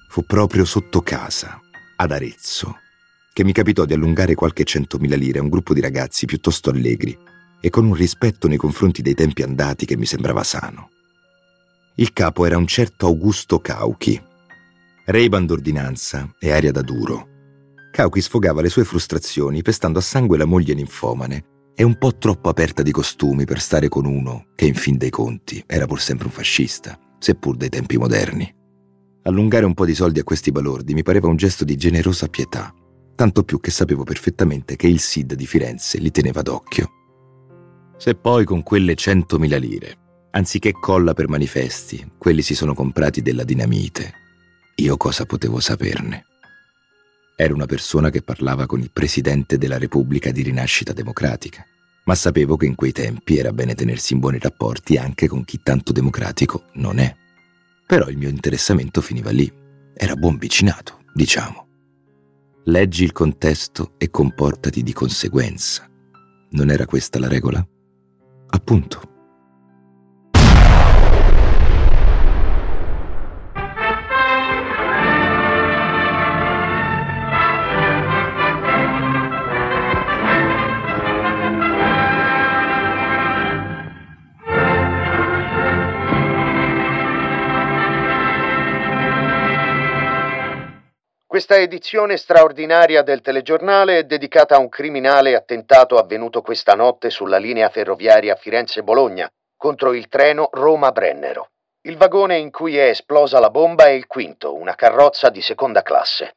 Fu 0.09 0.25
proprio 0.25 0.65
sotto 0.65 1.03
casa, 1.03 1.61
ad 1.97 2.11
Arezzo, 2.11 2.79
che 3.33 3.45
mi 3.45 3.53
capitò 3.53 3.85
di 3.85 3.93
allungare 3.93 4.35
qualche 4.35 4.65
centomila 4.65 5.15
lire 5.15 5.39
a 5.39 5.43
un 5.43 5.49
gruppo 5.49 5.73
di 5.73 5.81
ragazzi 5.81 6.27
piuttosto 6.27 6.71
allegri 6.71 7.17
e 7.61 7.71
con 7.71 7.85
un 7.85 7.95
rispetto 7.95 8.49
nei 8.49 8.57
confronti 8.57 9.03
dei 9.03 9.15
tempi 9.15 9.43
andati 9.43 9.87
che 9.87 9.97
mi 9.97 10.07
sembrava 10.07 10.43
sano. 10.43 10.91
Il 11.95 12.13
capo 12.13 12.45
era 12.45 12.57
un 12.57 12.67
certo 12.67 13.07
Augusto 13.07 13.61
Cauchi, 13.61 14.21
Ray-Ban 15.05 15.47
d'ordinanza 15.47 16.35
e 16.41 16.51
aria 16.51 16.73
da 16.73 16.83
duro. 16.83 17.30
Cauchi 17.91 18.21
sfogava 18.21 18.63
le 18.63 18.69
sue 18.69 18.85
frustrazioni 18.85 19.63
pestando 19.63 19.99
a 19.99 20.03
sangue 20.03 20.39
la 20.39 20.45
moglie 20.45 20.75
ninfomane 20.75 21.45
e 21.75 21.83
un 21.83 21.97
po' 21.97 22.17
troppo 22.17 22.49
aperta 22.49 22.83
di 22.83 22.93
costumi 22.93 23.45
per 23.45 23.61
stare 23.61 23.89
con 23.89 24.05
uno 24.05 24.47
che 24.55 24.67
in 24.67 24.75
fin 24.75 24.97
dei 24.97 25.11
conti 25.11 25.63
era 25.67 25.87
pur 25.87 26.01
sempre 26.01 26.27
un 26.27 26.33
fascista, 26.33 26.99
seppur 27.19 27.57
dei 27.57 27.69
tempi 27.69 27.97
moderni. 27.97 28.55
Allungare 29.23 29.67
un 29.67 29.75
po' 29.75 29.85
di 29.85 29.95
soldi 29.95 30.21
a 30.21 30.25
questi 30.25 30.53
balordi 30.53 30.95
mi 30.95 31.03
pareva 31.03 31.29
un 31.29 31.37
gesto 31.37 31.65
di 31.65 31.77
generosa 31.77 32.29
pietà, 32.29 32.73
tanto 33.15 33.43
più 33.43 33.61
che 33.61 33.71
sapevo 33.71 34.05
perfettamente 34.05 34.77
che 34.77 34.87
il 34.87 35.01
SID 35.01 35.35
di 35.35 35.47
Firenze 35.47 35.99
li 35.99 36.11
teneva 36.11 36.43
d'occhio. 36.43 36.91
Se 37.99 38.15
poi 38.15 38.45
con 38.45 38.63
quelle 38.63 38.95
centomila 38.95 39.59
lire, 39.59 39.97
anziché 40.31 40.73
colla 40.73 41.13
per 41.13 41.29
manifesti, 41.29 42.13
quelli 42.17 42.41
si 42.41 42.55
sono 42.55 42.73
comprati 42.73 43.21
della 43.21 43.45
dinamite, 43.45 44.13
io 44.77 44.97
cosa 44.97 45.27
potevo 45.27 45.61
saperne? 45.61 46.25
Era 47.41 47.55
una 47.55 47.65
persona 47.65 48.11
che 48.11 48.21
parlava 48.21 48.67
con 48.67 48.81
il 48.81 48.91
presidente 48.93 49.57
della 49.57 49.79
Repubblica 49.79 50.31
di 50.31 50.43
Rinascita 50.43 50.93
Democratica, 50.93 51.65
ma 52.05 52.15
sapevo 52.15 52.59
che 52.59 52.67
in 52.67 52.75
quei 52.75 52.93
tempi 52.93 53.39
era 53.39 53.51
bene 53.51 53.75
tenersi 53.75 54.13
in 54.13 54.19
buoni 54.19 54.39
rapporti 54.39 54.99
anche 54.99 55.27
con 55.27 55.45
chi 55.45 55.59
tanto 55.63 55.91
democratico 55.91 56.65
non 56.75 56.99
è. 56.99 57.17
Però 57.87 58.11
il 58.11 58.19
mio 58.19 58.29
interessamento 58.29 59.01
finiva 59.01 59.31
lì. 59.31 59.51
Era 59.95 60.17
buon 60.17 60.37
vicinato, 60.37 60.99
diciamo. 61.15 61.67
Leggi 62.65 63.05
il 63.05 63.13
contesto 63.13 63.95
e 63.97 64.11
comportati 64.11 64.83
di 64.83 64.93
conseguenza. 64.93 65.89
Non 66.51 66.71
era 66.71 66.85
questa 66.85 67.19
la 67.19 67.29
regola? 67.29 67.67
Appunto. 68.49 69.10
Questa 91.31 91.55
edizione 91.55 92.17
straordinaria 92.17 93.03
del 93.03 93.21
telegiornale 93.21 93.99
è 93.99 94.03
dedicata 94.03 94.57
a 94.57 94.59
un 94.59 94.69
criminale 94.69 95.37
attentato 95.37 95.97
avvenuto 95.97 96.43
questa 96.43 96.75
notte 96.75 97.09
sulla 97.09 97.39
linea 97.39 97.69
ferroviaria 97.69 98.35
Firenze-Bologna 98.35 99.31
contro 99.57 99.93
il 99.93 100.09
treno 100.09 100.49
Roma-Brennero. 100.51 101.51
Il 101.83 101.97
vagone 101.97 102.37
in 102.37 102.51
cui 102.51 102.77
è 102.77 102.89
esplosa 102.89 103.39
la 103.39 103.49
bomba 103.49 103.85
è 103.85 103.91
il 103.91 104.09
quinto, 104.09 104.57
una 104.57 104.75
carrozza 104.75 105.31
di 105.31 105.41
seconda 105.41 105.83
classe. 105.83 106.35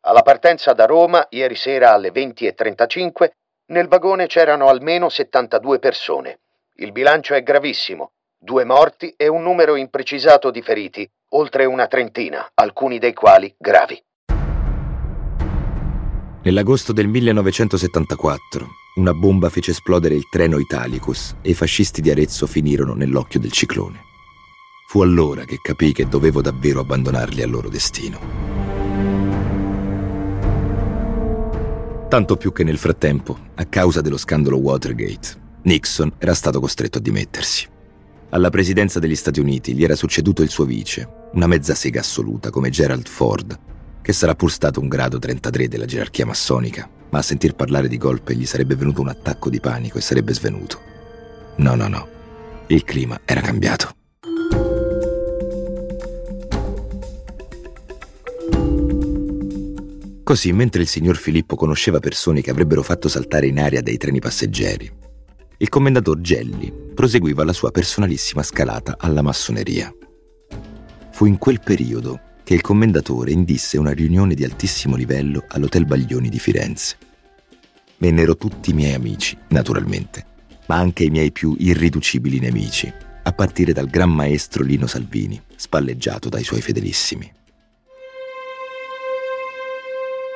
Alla 0.00 0.22
partenza 0.22 0.72
da 0.72 0.86
Roma, 0.86 1.24
ieri 1.30 1.54
sera 1.54 1.92
alle 1.92 2.10
20.35, 2.10 3.30
nel 3.66 3.86
vagone 3.86 4.26
c'erano 4.26 4.66
almeno 4.66 5.10
72 5.10 5.78
persone. 5.78 6.40
Il 6.78 6.90
bilancio 6.90 7.34
è 7.34 7.42
gravissimo, 7.44 8.14
due 8.36 8.64
morti 8.64 9.14
e 9.16 9.28
un 9.28 9.44
numero 9.44 9.76
imprecisato 9.76 10.50
di 10.50 10.60
feriti, 10.60 11.08
oltre 11.34 11.66
una 11.66 11.86
trentina, 11.86 12.50
alcuni 12.54 12.98
dei 12.98 13.14
quali 13.14 13.54
gravi. 13.56 14.04
Nell'agosto 16.44 16.92
del 16.92 17.08
1974 17.08 18.68
una 18.96 19.14
bomba 19.14 19.48
fece 19.48 19.70
esplodere 19.70 20.14
il 20.14 20.28
treno 20.28 20.58
Italicus 20.58 21.36
e 21.40 21.50
i 21.50 21.54
fascisti 21.54 22.02
di 22.02 22.10
Arezzo 22.10 22.46
finirono 22.46 22.92
nell'occhio 22.92 23.40
del 23.40 23.50
ciclone. 23.50 24.02
Fu 24.86 25.00
allora 25.00 25.46
che 25.46 25.58
capii 25.62 25.94
che 25.94 26.06
dovevo 26.06 26.42
davvero 26.42 26.80
abbandonarli 26.80 27.40
al 27.40 27.48
loro 27.48 27.70
destino. 27.70 28.18
Tanto 32.10 32.36
più 32.36 32.52
che 32.52 32.62
nel 32.62 32.76
frattempo, 32.76 33.38
a 33.54 33.64
causa 33.64 34.02
dello 34.02 34.18
scandalo 34.18 34.58
Watergate, 34.58 35.40
Nixon 35.62 36.12
era 36.18 36.34
stato 36.34 36.60
costretto 36.60 36.98
a 36.98 37.00
dimettersi. 37.00 37.66
Alla 38.28 38.50
presidenza 38.50 38.98
degli 38.98 39.16
Stati 39.16 39.40
Uniti 39.40 39.72
gli 39.72 39.82
era 39.82 39.96
succeduto 39.96 40.42
il 40.42 40.50
suo 40.50 40.66
vice, 40.66 41.08
una 41.32 41.46
mezza 41.46 41.74
sega 41.74 42.00
assoluta 42.00 42.50
come 42.50 42.68
Gerald 42.68 43.08
Ford, 43.08 43.58
che 44.04 44.12
sarà 44.12 44.34
pur 44.34 44.52
stato 44.52 44.80
un 44.80 44.88
grado 44.88 45.18
33 45.18 45.66
della 45.66 45.86
gerarchia 45.86 46.26
massonica, 46.26 46.86
ma 47.08 47.20
a 47.20 47.22
sentir 47.22 47.54
parlare 47.54 47.88
di 47.88 47.96
golpe 47.96 48.36
gli 48.36 48.44
sarebbe 48.44 48.74
venuto 48.74 49.00
un 49.00 49.08
attacco 49.08 49.48
di 49.48 49.60
panico 49.60 49.96
e 49.96 50.02
sarebbe 50.02 50.34
svenuto. 50.34 50.78
No, 51.56 51.74
no, 51.74 51.88
no. 51.88 52.06
Il 52.66 52.84
clima 52.84 53.18
era 53.24 53.40
cambiato. 53.40 53.94
Così, 60.22 60.52
mentre 60.52 60.82
il 60.82 60.88
signor 60.88 61.16
Filippo 61.16 61.56
conosceva 61.56 61.98
persone 61.98 62.42
che 62.42 62.50
avrebbero 62.50 62.82
fatto 62.82 63.08
saltare 63.08 63.46
in 63.46 63.58
aria 63.58 63.80
dei 63.80 63.96
treni 63.96 64.20
passeggeri, 64.20 64.92
il 65.56 65.68
commendator 65.70 66.20
Gelli 66.20 66.70
proseguiva 66.94 67.42
la 67.42 67.54
sua 67.54 67.70
personalissima 67.70 68.42
scalata 68.42 68.96
alla 68.98 69.22
massoneria. 69.22 69.90
Fu 71.10 71.24
in 71.24 71.38
quel 71.38 71.60
periodo 71.60 72.23
che 72.44 72.54
il 72.54 72.60
commendatore 72.60 73.32
indisse 73.32 73.78
una 73.78 73.92
riunione 73.92 74.34
di 74.34 74.44
altissimo 74.44 74.96
livello 74.96 75.44
all'Hotel 75.48 75.86
Baglioni 75.86 76.28
di 76.28 76.38
Firenze. 76.38 76.98
Vennero 77.96 78.36
tutti 78.36 78.70
i 78.70 78.74
miei 78.74 78.92
amici, 78.92 79.36
naturalmente, 79.48 80.26
ma 80.66 80.76
anche 80.76 81.04
i 81.04 81.10
miei 81.10 81.32
più 81.32 81.56
irriducibili 81.58 82.38
nemici, 82.38 82.92
a 83.22 83.32
partire 83.32 83.72
dal 83.72 83.88
gran 83.88 84.10
maestro 84.10 84.62
Lino 84.62 84.86
Salvini, 84.86 85.40
spalleggiato 85.56 86.28
dai 86.28 86.44
suoi 86.44 86.60
fedelissimi. 86.60 87.32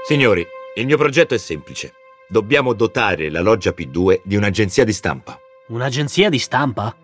Signori, 0.07 0.47
il 0.77 0.87
mio 0.87 0.97
progetto 0.97 1.35
è 1.35 1.39
semplice. 1.39 1.93
Dobbiamo 2.31 2.73
dotare 2.73 3.29
la 3.29 3.43
loggia 3.43 3.75
P2 3.77 4.23
di 4.25 4.37
un'agenzia 4.37 4.85
di 4.85 4.93
stampa. 4.95 5.39
Un'agenzia 5.69 6.31
di 6.31 6.39
stampa? 6.39 6.97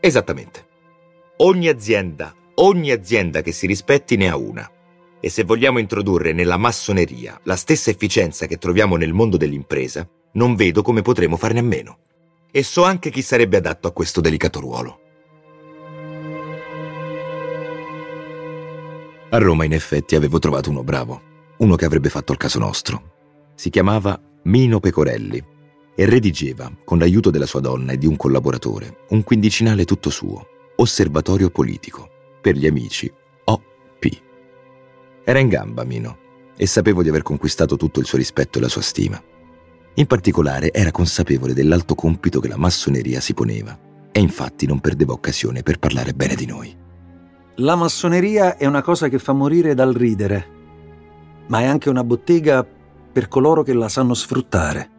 Esattamente. 0.00 0.64
Ogni 1.38 1.68
azienda 1.68 2.34
Ogni 2.58 2.90
azienda 2.90 3.42
che 3.42 3.52
si 3.52 3.66
rispetti 3.66 4.16
ne 4.16 4.30
ha 4.30 4.36
una. 4.36 4.70
E 5.20 5.28
se 5.28 5.44
vogliamo 5.44 5.78
introdurre 5.78 6.32
nella 6.32 6.56
massoneria 6.56 7.38
la 7.42 7.54
stessa 7.54 7.90
efficienza 7.90 8.46
che 8.46 8.56
troviamo 8.56 8.96
nel 8.96 9.12
mondo 9.12 9.36
dell'impresa, 9.36 10.08
non 10.32 10.54
vedo 10.54 10.80
come 10.80 11.02
potremo 11.02 11.36
farne 11.36 11.58
a 11.58 11.62
meno. 11.62 11.98
E 12.50 12.62
so 12.62 12.84
anche 12.84 13.10
chi 13.10 13.20
sarebbe 13.20 13.58
adatto 13.58 13.88
a 13.88 13.92
questo 13.92 14.22
delicato 14.22 14.60
ruolo. 14.60 15.00
A 19.28 19.38
Roma, 19.38 19.64
in 19.64 19.74
effetti, 19.74 20.14
avevo 20.16 20.38
trovato 20.38 20.70
uno 20.70 20.82
bravo, 20.82 21.20
uno 21.58 21.76
che 21.76 21.84
avrebbe 21.84 22.08
fatto 22.08 22.32
il 22.32 22.38
caso 22.38 22.58
nostro. 22.58 23.12
Si 23.54 23.68
chiamava 23.68 24.18
Mino 24.44 24.80
Pecorelli 24.80 25.44
e 25.94 26.06
redigeva, 26.06 26.72
con 26.84 26.98
l'aiuto 26.98 27.28
della 27.28 27.44
sua 27.44 27.60
donna 27.60 27.92
e 27.92 27.98
di 27.98 28.06
un 28.06 28.16
collaboratore, 28.16 29.00
un 29.10 29.22
quindicinale 29.24 29.84
tutto 29.84 30.08
suo, 30.08 30.46
Osservatorio 30.76 31.50
Politico 31.50 32.14
per 32.46 32.54
gli 32.54 32.68
amici 32.68 33.12
O.P. 33.46 34.22
Era 35.24 35.40
in 35.40 35.48
gamba 35.48 35.82
Mino 35.82 36.16
e 36.56 36.64
sapevo 36.68 37.02
di 37.02 37.08
aver 37.08 37.22
conquistato 37.22 37.76
tutto 37.76 37.98
il 37.98 38.06
suo 38.06 38.18
rispetto 38.18 38.58
e 38.58 38.60
la 38.60 38.68
sua 38.68 38.82
stima. 38.82 39.20
In 39.94 40.06
particolare 40.06 40.72
era 40.72 40.92
consapevole 40.92 41.54
dell'alto 41.54 41.96
compito 41.96 42.38
che 42.38 42.46
la 42.46 42.56
massoneria 42.56 43.18
si 43.18 43.34
poneva 43.34 43.76
e 44.12 44.20
infatti 44.20 44.64
non 44.64 44.78
perdeva 44.78 45.12
occasione 45.12 45.64
per 45.64 45.80
parlare 45.80 46.12
bene 46.12 46.36
di 46.36 46.46
noi. 46.46 46.72
La 47.56 47.74
massoneria 47.74 48.56
è 48.56 48.66
una 48.66 48.82
cosa 48.82 49.08
che 49.08 49.18
fa 49.18 49.32
morire 49.32 49.74
dal 49.74 49.92
ridere, 49.92 50.46
ma 51.48 51.62
è 51.62 51.64
anche 51.64 51.90
una 51.90 52.04
bottega 52.04 52.64
per 53.12 53.26
coloro 53.26 53.64
che 53.64 53.72
la 53.72 53.88
sanno 53.88 54.14
sfruttare. 54.14 54.90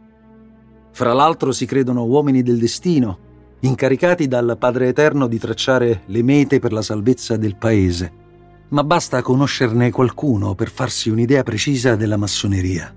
Fra 0.92 1.14
l'altro 1.14 1.54
si 1.54 1.66
credono 1.66 2.04
uomini 2.04 2.44
del 2.44 2.58
destino 2.58 3.27
incaricati 3.62 4.28
dal 4.28 4.56
Padre 4.60 4.89
Eterno 4.89 5.28
di 5.28 5.39
tracciare 5.39 6.04
le 6.06 6.22
mete 6.22 6.60
per 6.60 6.72
la 6.72 6.82
salvezza 6.82 7.38
del 7.38 7.56
paese. 7.56 8.26
Ma 8.70 8.84
basta 8.84 9.22
conoscerne 9.22 9.91
qualcuno 9.91 10.54
per 10.54 10.70
farsi 10.70 11.10
un'idea 11.10 11.43
precisa 11.43 11.96
della 11.96 12.17
massoneria. 12.17 12.93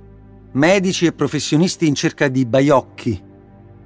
Medici 0.52 1.06
e 1.06 1.12
professionisti 1.12 1.86
in 1.86 1.94
cerca 1.94 2.28
di 2.28 2.44
baiocchi, 2.44 3.22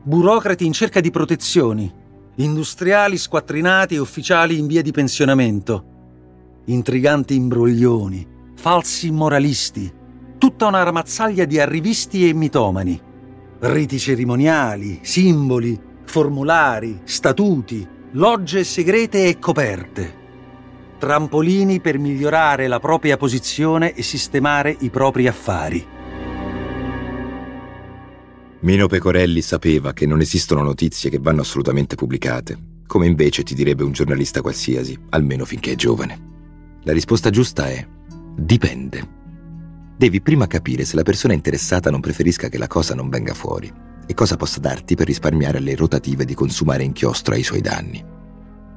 burocrati 0.03 0.65
in 0.65 0.73
cerca 0.73 1.01
di 1.01 1.11
protezioni, 1.11 1.93
industriali 2.37 3.19
squattrinati 3.19 3.95
e 3.95 3.99
ufficiali 3.99 4.59
in 4.59 4.67
via 4.67 4.83
di 4.83 4.91
pensionamento, 4.91 5.85
intriganti 6.65 7.35
imbroglioni, 7.35 8.27
falsi 8.57 9.11
moralisti, 9.11 9.93
tutta 10.39 10.67
una 10.67 10.83
ramazzaglia 10.83 11.45
di 11.45 11.61
arrivisti 11.61 12.29
e 12.29 12.33
mitomani, 12.33 13.01
riti 13.61 13.99
cerimoniali, 13.99 15.01
simboli, 15.03 15.79
formulari, 16.05 17.01
statuti, 17.05 17.87
logge 18.13 18.63
segrete 18.63 19.27
e 19.27 19.39
coperte, 19.39 20.23
trampolini 20.99 21.81
per 21.81 21.99
migliorare 21.99 22.69
la 22.69 22.79
propria 22.79 23.17
posizione 23.17 23.93
e 23.95 24.03
sistemare 24.03 24.77
i 24.81 24.91
propri 24.91 25.27
affari. 25.27 25.87
Mino 28.61 28.87
Pecorelli 28.87 29.43
sapeva 29.43 29.93
che 29.93 30.07
non 30.07 30.21
esistono 30.21 30.63
notizie 30.63 31.11
che 31.11 31.19
vanno 31.19 31.43
assolutamente 31.43 31.97
pubblicate, 31.97 32.57
come 32.87 33.07
invece 33.07 33.43
ti 33.43 33.55
direbbe 33.55 33.83
un 33.83 33.93
giornalista 33.93 34.41
qualsiasi, 34.41 34.99
almeno 35.11 35.45
finché 35.45 35.73
è 35.73 35.75
giovane. 35.75 36.33
La 36.85 36.93
risposta 36.93 37.31
giusta 37.31 37.69
è 37.69 37.87
dipende. 38.37 39.23
Devi 39.97 40.21
prima 40.23 40.47
capire 40.47 40.85
se 40.85 40.97
la 40.97 41.03
persona 41.03 41.35
interessata 41.35 41.91
non 41.91 42.01
preferisca 42.01 42.49
che 42.49 42.59
la 42.59 42.67
cosa 42.67 42.95
non 42.95 43.09
venga 43.09 43.35
fuori 43.35 43.93
e 44.07 44.15
cosa 44.15 44.37
possa 44.37 44.61
darti 44.61 44.95
per 44.95 45.07
risparmiare 45.07 45.59
alle 45.59 45.75
rotative 45.75 46.25
di 46.25 46.35
consumare 46.35 46.83
inchiostro 46.83 47.35
ai 47.35 47.43
suoi 47.43 47.61
danni. 47.61 48.05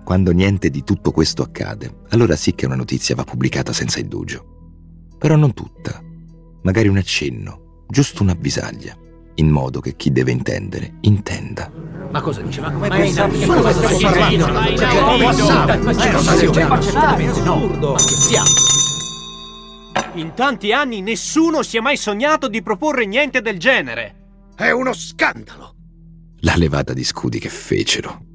Quando 0.03 0.31
niente 0.31 0.69
di 0.69 0.83
tutto 0.83 1.11
questo 1.11 1.41
accade, 1.41 2.03
allora 2.09 2.35
sì 2.35 2.55
che 2.55 2.65
una 2.65 2.75
notizia 2.75 3.15
va 3.15 3.23
pubblicata 3.23 3.73
senza 3.73 3.99
indugio. 3.99 5.07
Però 5.17 5.35
non 5.35 5.53
tutta. 5.53 6.01
Magari 6.63 6.87
un 6.87 6.97
accenno, 6.97 7.83
giusto 7.87 8.23
un'avvisaglia 8.23 9.05
in 9.37 9.49
modo 9.49 9.79
che 9.79 9.95
chi 9.95 10.11
deve 10.11 10.31
intendere 10.31 10.93
intenda. 11.01 11.71
Ma 12.11 12.21
cosa 12.21 12.41
dice? 12.41 12.61
Ma 12.61 12.71
come 12.71 12.87
Ma 12.87 12.95
è 12.95 13.09
assurdo! 17.49 17.95
In 20.13 20.33
tanti 20.33 20.71
anni 20.71 21.01
nessuno 21.01 21.61
si 21.61 21.77
è 21.77 21.79
mai 21.79 21.97
sognato 21.97 22.47
di 22.47 22.63
proporre 22.63 23.05
niente 23.05 23.41
del 23.41 23.59
genere. 23.59 24.16
È 24.57 24.71
uno 24.71 24.91
scandalo! 24.91 25.75
La 26.39 26.55
levata 26.55 26.91
di 26.91 27.03
scudi 27.03 27.37
che 27.37 27.47
fecero. 27.47 28.25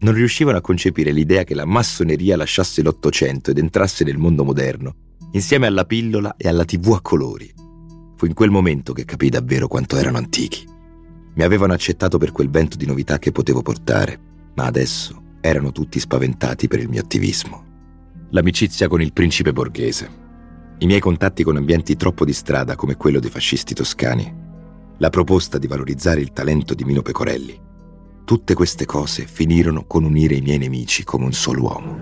Non 0.00 0.12
riuscivano 0.12 0.58
a 0.58 0.60
concepire 0.60 1.12
l'idea 1.12 1.44
che 1.44 1.54
la 1.54 1.64
massoneria 1.64 2.36
lasciasse 2.36 2.82
l'Ottocento 2.82 3.52
ed 3.52 3.56
entrasse 3.56 4.04
nel 4.04 4.18
mondo 4.18 4.44
moderno, 4.44 4.96
insieme 5.32 5.66
alla 5.66 5.86
pillola 5.86 6.34
e 6.36 6.46
alla 6.46 6.66
tv 6.66 6.92
a 6.92 7.00
colori. 7.00 7.50
Fu 8.16 8.26
in 8.26 8.34
quel 8.34 8.50
momento 8.50 8.92
che 8.92 9.06
capii 9.06 9.30
davvero 9.30 9.66
quanto 9.66 9.96
erano 9.96 10.18
antichi. 10.18 10.62
Mi 11.32 11.42
avevano 11.42 11.72
accettato 11.72 12.18
per 12.18 12.32
quel 12.32 12.50
vento 12.50 12.76
di 12.76 12.84
novità 12.84 13.18
che 13.18 13.32
potevo 13.32 13.62
portare, 13.62 14.20
ma 14.56 14.66
adesso 14.66 15.38
erano 15.40 15.72
tutti 15.72 15.98
spaventati 15.98 16.68
per 16.68 16.80
il 16.80 16.90
mio 16.90 17.00
attivismo. 17.00 17.64
L'amicizia 18.28 18.88
con 18.88 19.00
il 19.00 19.14
principe 19.14 19.54
borghese, 19.54 20.10
i 20.80 20.86
miei 20.86 21.00
contatti 21.00 21.42
con 21.42 21.56
ambienti 21.56 21.96
troppo 21.96 22.26
di 22.26 22.34
strada 22.34 22.76
come 22.76 22.96
quello 22.96 23.20
dei 23.20 23.30
fascisti 23.30 23.72
toscani, 23.72 24.44
la 24.98 25.10
proposta 25.10 25.58
di 25.58 25.66
valorizzare 25.66 26.20
il 26.20 26.32
talento 26.32 26.74
di 26.74 26.84
Mino 26.84 27.02
Pecorelli. 27.02 27.60
Tutte 28.24 28.54
queste 28.54 28.86
cose 28.86 29.26
finirono 29.26 29.84
con 29.86 30.04
unire 30.04 30.34
i 30.34 30.40
miei 30.40 30.58
nemici 30.58 31.04
come 31.04 31.26
un 31.26 31.32
solo 31.32 31.62
uomo. 31.62 31.98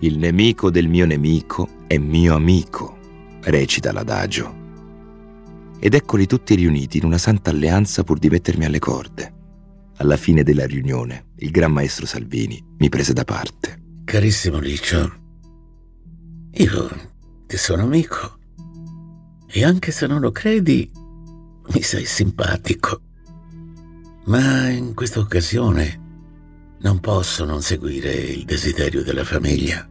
Il 0.00 0.18
nemico 0.18 0.70
del 0.70 0.88
mio 0.88 1.06
nemico 1.06 1.68
è 1.86 1.96
mio 1.96 2.34
amico, 2.34 2.96
recita 3.42 3.92
l'adagio. 3.92 4.60
Ed 5.78 5.94
eccoli 5.94 6.26
tutti 6.26 6.54
riuniti 6.54 6.98
in 6.98 7.04
una 7.04 7.18
santa 7.18 7.50
alleanza 7.50 8.04
pur 8.04 8.18
di 8.18 8.28
mettermi 8.28 8.64
alle 8.64 8.78
corde. 8.80 9.32
Alla 9.98 10.16
fine 10.16 10.42
della 10.42 10.66
riunione, 10.66 11.26
il 11.36 11.50
gran 11.50 11.72
maestro 11.72 12.06
Salvini 12.06 12.62
mi 12.78 12.88
prese 12.88 13.12
da 13.12 13.24
parte. 13.24 13.81
Carissimo 14.04 14.58
Licio, 14.58 15.12
io 16.50 16.90
ti 17.46 17.56
sono 17.56 17.84
amico 17.84 18.38
e 19.46 19.64
anche 19.64 19.90
se 19.90 20.06
non 20.06 20.20
lo 20.20 20.30
credi, 20.30 20.90
mi 21.72 21.82
sei 21.82 22.04
simpatico. 22.04 23.00
Ma 24.24 24.68
in 24.68 24.92
questa 24.94 25.18
occasione 25.18 26.00
non 26.80 27.00
posso 27.00 27.44
non 27.46 27.62
seguire 27.62 28.12
il 28.12 28.44
desiderio 28.44 29.02
della 29.02 29.24
famiglia 29.24 29.88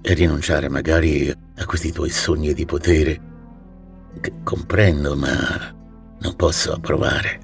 e 0.00 0.14
rinunciare 0.14 0.68
magari 0.70 1.28
a 1.28 1.64
questi 1.66 1.92
tuoi 1.92 2.10
sogni 2.10 2.54
di 2.54 2.64
potere 2.64 3.20
che 4.20 4.32
comprendo 4.42 5.14
ma 5.14 5.74
non 6.20 6.36
posso 6.36 6.72
approvare. 6.72 7.40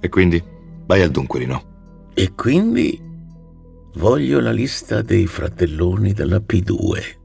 E 0.00 0.08
quindi 0.08 0.42
vai 0.86 1.02
al 1.02 1.10
dunque 1.10 1.38
di 1.38 1.46
no. 1.46 2.10
E 2.14 2.32
quindi 2.34 3.10
voglio 3.94 4.40
la 4.40 4.52
lista 4.52 5.02
dei 5.02 5.26
fratelloni 5.26 6.12
della 6.12 6.38
P2 6.38 7.20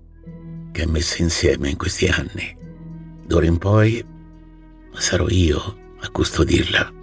che 0.71 0.81
hai 0.81 0.87
messo 0.87 1.21
insieme 1.21 1.69
in 1.69 1.77
questi 1.77 2.07
anni. 2.07 2.55
D'ora 3.25 3.45
in 3.45 3.57
poi 3.57 4.03
sarò 4.93 5.27
io 5.27 5.77
a 5.99 6.09
custodirla. 6.09 6.93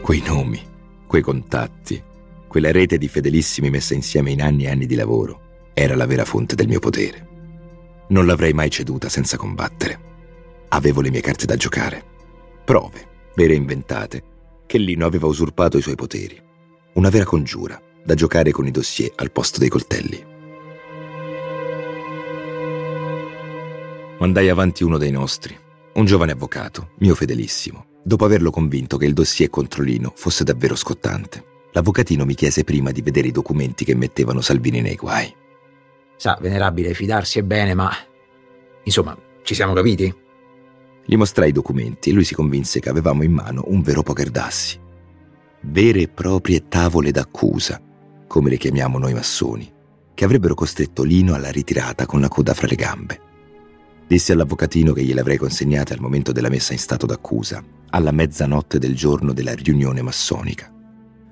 Quei 0.00 0.22
nomi, 0.24 0.62
quei 1.08 1.22
contatti, 1.22 2.00
quella 2.46 2.70
rete 2.70 2.98
di 2.98 3.08
fedelissimi 3.08 3.68
messa 3.70 3.94
insieme 3.94 4.30
in 4.30 4.42
anni 4.42 4.64
e 4.64 4.70
anni 4.70 4.86
di 4.86 4.94
lavoro, 4.94 5.70
era 5.74 5.96
la 5.96 6.06
vera 6.06 6.24
fonte 6.24 6.54
del 6.54 6.68
mio 6.68 6.78
potere. 6.78 7.26
Non 8.08 8.26
l'avrei 8.26 8.52
mai 8.52 8.70
ceduta 8.70 9.08
senza 9.08 9.36
combattere. 9.36 9.98
Avevo 10.68 11.00
le 11.00 11.10
mie 11.10 11.20
carte 11.20 11.46
da 11.46 11.56
giocare. 11.56 12.04
Prove, 12.64 13.15
vere 13.36 13.52
e 13.52 13.56
inventate, 13.56 14.22
che 14.66 14.78
Lino 14.78 15.06
aveva 15.06 15.26
usurpato 15.26 15.76
i 15.76 15.82
suoi 15.82 15.94
poteri. 15.94 16.42
Una 16.94 17.10
vera 17.10 17.24
congiura, 17.24 17.80
da 18.02 18.14
giocare 18.14 18.50
con 18.50 18.66
i 18.66 18.70
dossier 18.70 19.12
al 19.16 19.30
posto 19.30 19.60
dei 19.60 19.68
coltelli. 19.68 20.24
Mandai 24.18 24.48
avanti 24.48 24.82
uno 24.82 24.96
dei 24.96 25.10
nostri, 25.10 25.56
un 25.92 26.04
giovane 26.06 26.32
avvocato, 26.32 26.90
mio 27.00 27.14
fedelissimo, 27.14 27.84
dopo 28.02 28.24
averlo 28.24 28.50
convinto 28.50 28.96
che 28.96 29.04
il 29.04 29.12
dossier 29.12 29.50
contro 29.50 29.82
Lino 29.82 30.12
fosse 30.16 30.42
davvero 30.42 30.74
scottante. 30.74 31.44
L'avvocatino 31.72 32.24
mi 32.24 32.34
chiese 32.34 32.64
prima 32.64 32.90
di 32.90 33.02
vedere 33.02 33.28
i 33.28 33.32
documenti 33.32 33.84
che 33.84 33.94
mettevano 33.94 34.40
Salvini 34.40 34.80
nei 34.80 34.96
guai. 34.96 35.32
Sa, 36.16 36.38
venerabile, 36.40 36.94
fidarsi 36.94 37.38
è 37.38 37.42
bene, 37.42 37.74
ma... 37.74 37.94
Insomma, 38.84 39.14
ci 39.42 39.54
siamo 39.54 39.74
capiti? 39.74 40.24
Gli 41.08 41.14
mostrai 41.14 41.50
i 41.50 41.52
documenti 41.52 42.10
e 42.10 42.12
lui 42.12 42.24
si 42.24 42.34
convinse 42.34 42.80
che 42.80 42.88
avevamo 42.88 43.22
in 43.22 43.30
mano 43.30 43.62
un 43.68 43.80
vero 43.80 44.02
poker 44.02 44.28
d'assi. 44.28 44.76
Vere 45.60 46.00
e 46.00 46.08
proprie 46.08 46.66
tavole 46.66 47.12
d'accusa, 47.12 47.80
come 48.26 48.50
le 48.50 48.56
chiamiamo 48.56 48.98
noi 48.98 49.14
massoni, 49.14 49.72
che 50.14 50.24
avrebbero 50.24 50.54
costretto 50.54 51.04
Lino 51.04 51.34
alla 51.34 51.50
ritirata 51.50 52.06
con 52.06 52.20
la 52.20 52.26
coda 52.26 52.54
fra 52.54 52.66
le 52.66 52.74
gambe. 52.74 53.20
Dissi 54.08 54.32
all'avvocatino 54.32 54.92
che 54.92 55.04
gliele 55.04 55.20
avrei 55.20 55.36
consegnate 55.36 55.92
al 55.92 56.00
momento 56.00 56.32
della 56.32 56.48
messa 56.48 56.72
in 56.72 56.78
stato 56.80 57.06
d'accusa, 57.06 57.62
alla 57.90 58.10
mezzanotte 58.10 58.80
del 58.80 58.96
giorno 58.96 59.32
della 59.32 59.54
riunione 59.54 60.02
massonica. 60.02 60.72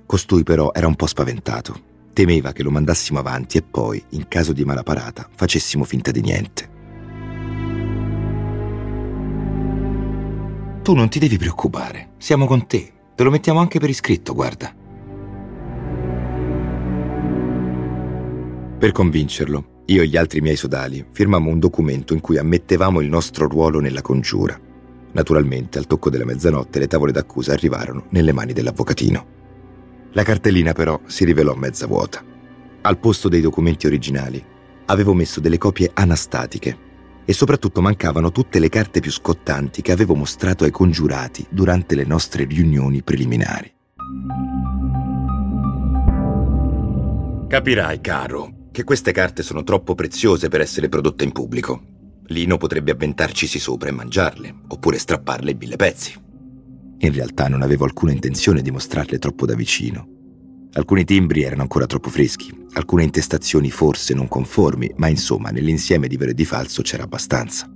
Costui 0.07 0.45
però 0.45 0.71
era 0.73 0.87
un 0.87 0.95
po' 0.95 1.07
spaventato. 1.07 1.93
Temeva 2.13 2.53
che 2.53 2.63
lo 2.63 2.71
mandassimo 2.71 3.19
avanti 3.19 3.59
e 3.59 3.63
poi, 3.63 4.01
in 4.11 4.29
caso 4.29 4.53
di 4.53 4.65
mala 4.65 4.85
parata, 4.85 5.29
facessimo 5.35 5.83
finta 5.83 6.13
di 6.13 6.21
niente. 6.21 6.74
Tu 10.85 10.93
non 10.93 11.09
ti 11.09 11.19
devi 11.19 11.39
preoccupare, 11.39 12.11
siamo 12.19 12.45
con 12.45 12.67
te. 12.67 12.93
Te 13.15 13.23
lo 13.23 13.31
mettiamo 13.31 13.59
anche 13.59 13.79
per 13.79 13.89
iscritto, 13.89 14.35
guarda. 14.35 14.71
Per 18.79 18.93
convincerlo, 18.93 19.81
io 19.87 20.03
e 20.03 20.07
gli 20.07 20.19
altri 20.19 20.43
miei 20.43 20.57
sodali 20.57 21.03
firmammo 21.11 21.49
un 21.49 21.59
documento 21.59 22.13
in 22.13 22.21
cui 22.21 22.37
ammettevamo 22.37 23.01
il 23.01 23.09
nostro 23.09 23.49
ruolo 23.49 23.81
nella 23.81 24.03
congiura. 24.03 24.61
Naturalmente, 25.13 25.79
al 25.79 25.87
tocco 25.87 26.11
della 26.11 26.27
mezzanotte, 26.27 26.81
le 26.81 26.87
tavole 26.87 27.13
d'accusa 27.13 27.55
arrivarono 27.55 28.05
nelle 28.11 28.33
mani 28.33 28.53
dell'avvocatino. 28.53 29.27
La 30.13 30.23
cartellina 30.23 30.75
però 30.75 31.01
si 31.07 31.25
rivelò 31.25 31.55
mezza 31.55 31.87
vuota. 31.87 32.23
Al 32.83 32.99
posto 32.99 33.31
dei 33.31 33.41
documenti 33.41 33.87
originali 33.87 34.45
avevo 34.85 35.15
messo 35.15 35.41
delle 35.41 35.57
copie 35.57 35.91
anastatiche 35.95 36.84
e 37.25 37.33
soprattutto 37.33 37.81
mancavano 37.81 38.31
tutte 38.31 38.59
le 38.59 38.69
carte 38.69 39.01
più 39.01 39.11
scottanti 39.11 39.83
che 39.83 39.93
avevo 39.93 40.15
mostrato 40.15 40.65
ai 40.65 40.71
congiurati 40.71 41.47
durante 41.49 41.95
le 41.95 42.05
nostre 42.05 42.45
riunioni 42.45 43.03
preliminari. 43.03 43.73
Capirai, 47.49 48.01
caro, 48.01 48.69
che 48.73 48.85
queste 48.85 49.13
carte 49.13 49.43
sono 49.43 49.63
troppo 49.63 49.95
preziose 49.95 50.49
per 50.49 50.61
essere 50.61 50.89
prodotte 50.89 51.25
in 51.25 51.33
pubblico. 51.33 51.83
Lino 52.27 52.57
potrebbe 52.57 52.93
avventarcisi 52.93 53.59
sopra 53.59 53.91
e 53.91 53.93
mangiarle, 53.93 54.55
oppure 54.69 54.99
strapparle 54.99 55.53
in 55.53 55.59
mille 55.59 55.77
pezzi. 55.77 56.21
In 56.99 57.13
realtà 57.13 57.49
non 57.49 57.63
avevo 57.63 57.85
alcuna 57.85 58.13
intenzione 58.13 58.63
di 58.63 58.71
mostrarle 58.71 59.19
troppo 59.19 59.47
da 59.47 59.55
vicino. 59.55 60.14
Alcuni 60.77 61.05
timbri 61.05 61.43
erano 61.43 61.63
ancora 61.63 61.87
troppo 61.87 62.11
freschi, 62.11 62.53
alcune 62.73 63.05
intestazioni 63.05 63.71
forse 63.71 64.13
non 64.13 64.27
conformi, 64.27 64.93
ma 64.97 65.07
insomma 65.07 65.51
nell'insieme 65.51 66.09
di 66.09 66.17
vero 66.17 66.33
e 66.33 66.35
di 66.35 66.45
falso 66.45 66.83
c'era 66.83 67.05
abbastanza. 67.05 67.71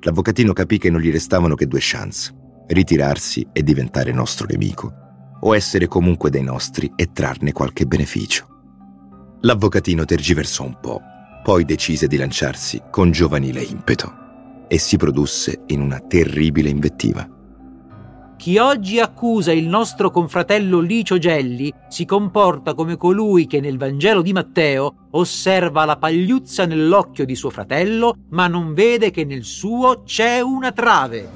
L'avvocatino 0.00 0.54
capì 0.54 0.78
che 0.78 0.88
non 0.88 1.00
gli 1.00 1.12
restavano 1.12 1.54
che 1.54 1.66
due 1.66 1.80
chance, 1.82 2.34
ritirarsi 2.68 3.46
e 3.52 3.62
diventare 3.62 4.12
nostro 4.12 4.46
nemico, 4.48 4.92
o 5.40 5.54
essere 5.54 5.88
comunque 5.88 6.30
dei 6.30 6.42
nostri 6.42 6.90
e 6.96 7.12
trarne 7.12 7.52
qualche 7.52 7.84
beneficio. 7.84 8.46
L'avvocatino 9.42 10.06
tergiversò 10.06 10.64
un 10.64 10.78
po', 10.80 11.02
poi 11.42 11.66
decise 11.66 12.06
di 12.06 12.16
lanciarsi 12.16 12.80
con 12.90 13.10
giovanile 13.10 13.60
impeto 13.60 14.10
e 14.68 14.78
si 14.78 14.96
produsse 14.96 15.64
in 15.66 15.82
una 15.82 16.00
terribile 16.00 16.70
invettiva. 16.70 17.28
Chi 18.42 18.58
oggi 18.58 18.98
accusa 18.98 19.52
il 19.52 19.68
nostro 19.68 20.10
confratello 20.10 20.80
Licio 20.80 21.16
Gelli 21.16 21.72
si 21.86 22.04
comporta 22.04 22.74
come 22.74 22.96
colui 22.96 23.46
che 23.46 23.60
nel 23.60 23.78
Vangelo 23.78 24.20
di 24.20 24.32
Matteo 24.32 25.06
osserva 25.12 25.84
la 25.84 25.96
pagliuzza 25.96 26.66
nell'occhio 26.66 27.24
di 27.24 27.36
suo 27.36 27.50
fratello, 27.50 28.16
ma 28.30 28.48
non 28.48 28.74
vede 28.74 29.12
che 29.12 29.24
nel 29.24 29.44
suo 29.44 30.02
c'è 30.02 30.40
una 30.40 30.72
trave. 30.72 31.28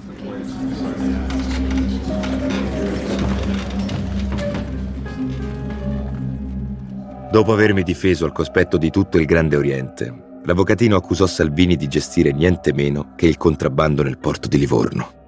Dopo 7.30 7.52
avermi 7.52 7.84
difeso 7.84 8.24
al 8.24 8.32
cospetto 8.32 8.76
di 8.76 8.90
tutto 8.90 9.18
il 9.18 9.26
Grande 9.26 9.54
Oriente, 9.54 10.40
l'avvocatino 10.42 10.96
accusò 10.96 11.26
Salvini 11.26 11.76
di 11.76 11.86
gestire 11.86 12.32
niente 12.32 12.72
meno 12.72 13.12
che 13.14 13.28
il 13.28 13.36
contrabbando 13.36 14.02
nel 14.02 14.18
porto 14.18 14.48
di 14.48 14.58
Livorno. 14.58 15.25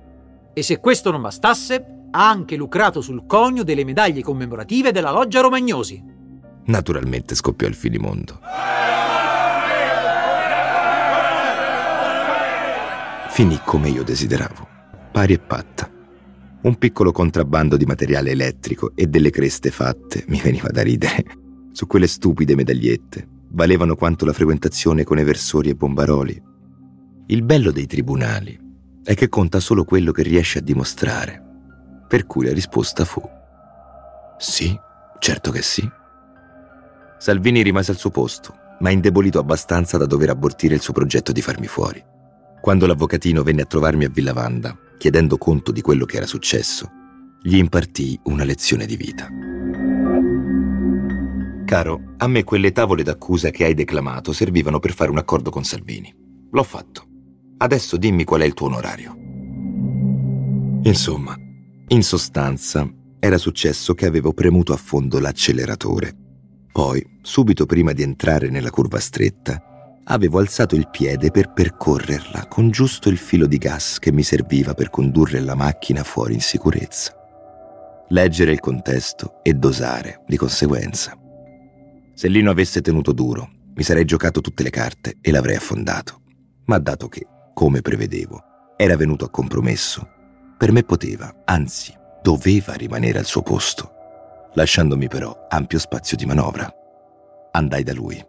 E 0.58 0.62
se 0.64 0.80
questo 0.80 1.12
non 1.12 1.20
bastasse, 1.20 1.84
ha 2.10 2.28
anche 2.28 2.56
lucrato 2.56 3.00
sul 3.00 3.26
conio 3.26 3.62
delle 3.62 3.84
medaglie 3.84 4.22
commemorative 4.22 4.90
della 4.90 5.12
loggia 5.12 5.40
Romagnosi. 5.40 6.02
Naturalmente 6.64 7.36
scoppiò 7.36 7.68
il 7.68 7.76
finimondo. 7.76 8.40
Finì 13.28 13.60
come 13.64 13.88
io 13.88 14.02
desideravo, 14.02 14.66
pari 15.12 15.34
e 15.34 15.38
patta. 15.38 15.88
Un 16.62 16.74
piccolo 16.74 17.12
contrabbando 17.12 17.76
di 17.76 17.84
materiale 17.84 18.32
elettrico 18.32 18.90
e 18.96 19.06
delle 19.06 19.30
creste 19.30 19.70
fatte, 19.70 20.24
mi 20.26 20.40
veniva 20.40 20.70
da 20.70 20.82
ridere, 20.82 21.24
su 21.70 21.86
quelle 21.86 22.08
stupide 22.08 22.56
medagliette. 22.56 23.28
Valevano 23.50 23.94
quanto 23.94 24.24
la 24.24 24.32
frequentazione 24.32 25.04
con 25.04 25.18
eversori 25.18 25.68
e 25.68 25.76
bombaroli. 25.76 26.42
Il 27.26 27.44
bello 27.44 27.70
dei 27.70 27.86
tribunali 27.86 28.66
è 29.02 29.14
che 29.14 29.28
conta 29.28 29.60
solo 29.60 29.84
quello 29.84 30.12
che 30.12 30.22
riesce 30.22 30.58
a 30.58 30.62
dimostrare. 30.62 31.42
Per 32.08 32.26
cui 32.26 32.46
la 32.46 32.52
risposta 32.52 33.04
fu 33.04 33.20
sì, 34.38 34.78
certo 35.18 35.50
che 35.50 35.62
sì. 35.62 35.86
Salvini 37.18 37.62
rimase 37.62 37.90
al 37.90 37.96
suo 37.96 38.10
posto, 38.10 38.54
ma 38.78 38.90
indebolito 38.90 39.40
abbastanza 39.40 39.98
da 39.98 40.06
dover 40.06 40.30
abortire 40.30 40.76
il 40.76 40.80
suo 40.80 40.92
progetto 40.92 41.32
di 41.32 41.42
farmi 41.42 41.66
fuori. 41.66 42.02
Quando 42.60 42.86
l'avvocatino 42.86 43.42
venne 43.42 43.62
a 43.62 43.66
trovarmi 43.66 44.04
a 44.04 44.08
Villavanda, 44.08 44.78
chiedendo 44.96 45.36
conto 45.38 45.72
di 45.72 45.80
quello 45.80 46.04
che 46.04 46.18
era 46.18 46.26
successo, 46.26 46.88
gli 47.42 47.56
impartii 47.56 48.20
una 48.24 48.44
lezione 48.44 48.86
di 48.86 48.96
vita. 48.96 49.28
Caro, 51.64 52.14
a 52.18 52.28
me 52.28 52.44
quelle 52.44 52.70
tavole 52.70 53.02
d'accusa 53.02 53.50
che 53.50 53.64
hai 53.64 53.74
declamato 53.74 54.32
servivano 54.32 54.78
per 54.78 54.92
fare 54.92 55.10
un 55.10 55.18
accordo 55.18 55.50
con 55.50 55.64
Salvini. 55.64 56.14
L'ho 56.50 56.62
fatto. 56.62 57.07
Adesso 57.58 57.96
dimmi 57.96 58.24
qual 58.24 58.42
è 58.42 58.44
il 58.44 58.54
tuo 58.54 58.68
onorario. 58.68 59.16
Insomma, 60.82 61.36
in 61.88 62.02
sostanza, 62.02 62.88
era 63.18 63.36
successo 63.36 63.94
che 63.94 64.06
avevo 64.06 64.32
premuto 64.32 64.72
a 64.72 64.76
fondo 64.76 65.18
l'acceleratore. 65.18 66.14
Poi, 66.70 67.04
subito 67.20 67.66
prima 67.66 67.92
di 67.92 68.02
entrare 68.02 68.48
nella 68.48 68.70
curva 68.70 69.00
stretta, 69.00 69.60
avevo 70.04 70.38
alzato 70.38 70.76
il 70.76 70.88
piede 70.88 71.30
per 71.32 71.52
percorrerla 71.52 72.46
con 72.46 72.70
giusto 72.70 73.08
il 73.08 73.18
filo 73.18 73.46
di 73.46 73.58
gas 73.58 73.98
che 73.98 74.12
mi 74.12 74.22
serviva 74.22 74.74
per 74.74 74.88
condurre 74.88 75.40
la 75.40 75.56
macchina 75.56 76.04
fuori 76.04 76.34
in 76.34 76.40
sicurezza. 76.40 77.12
Leggere 78.10 78.52
il 78.52 78.60
contesto 78.60 79.40
e 79.42 79.54
dosare 79.54 80.22
di 80.26 80.36
conseguenza. 80.36 81.18
Se 82.14 82.28
Lino 82.28 82.50
avesse 82.50 82.80
tenuto 82.80 83.12
duro, 83.12 83.50
mi 83.74 83.82
sarei 83.82 84.04
giocato 84.04 84.40
tutte 84.40 84.62
le 84.62 84.70
carte 84.70 85.18
e 85.20 85.30
l'avrei 85.30 85.56
affondato. 85.56 86.20
Ma 86.66 86.78
dato 86.78 87.08
che, 87.08 87.26
come 87.58 87.80
prevedevo, 87.80 88.40
era 88.76 88.96
venuto 88.96 89.24
a 89.24 89.30
compromesso, 89.30 90.08
per 90.56 90.70
me 90.70 90.84
poteva, 90.84 91.42
anzi, 91.44 91.92
doveva 92.22 92.74
rimanere 92.74 93.18
al 93.18 93.24
suo 93.24 93.42
posto, 93.42 93.90
lasciandomi 94.54 95.08
però 95.08 95.36
ampio 95.48 95.80
spazio 95.80 96.16
di 96.16 96.24
manovra. 96.24 96.72
Andai 97.50 97.82
da 97.82 97.92
lui. 97.94 98.24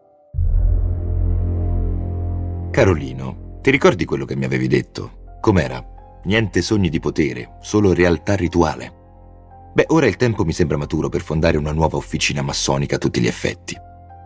Carolino, 2.72 3.60
ti 3.62 3.70
ricordi 3.70 4.04
quello 4.04 4.26
che 4.26 4.36
mi 4.36 4.46
avevi 4.46 4.68
detto? 4.68 5.38
Com'era? 5.40 5.80
Niente 6.24 6.64
sogni 6.64 6.90
di 6.90 7.00
potere, 7.00 7.58
solo 7.62 7.94
realtà 7.94 8.36
rituale. 8.36 8.92
Beh, 9.76 9.86
ora 9.90 10.08
il 10.08 10.16
tempo 10.16 10.44
mi 10.44 10.54
sembra 10.54 10.76
maturo 10.76 11.08
per 11.08 11.22
fondare 11.22 11.58
una 11.58 11.72
nuova 11.72 11.98
officina 11.98 12.42
massonica 12.42 12.96
a 12.96 13.00
tutti 13.00 13.22
gli 13.22 13.28
effetti. 13.28 13.78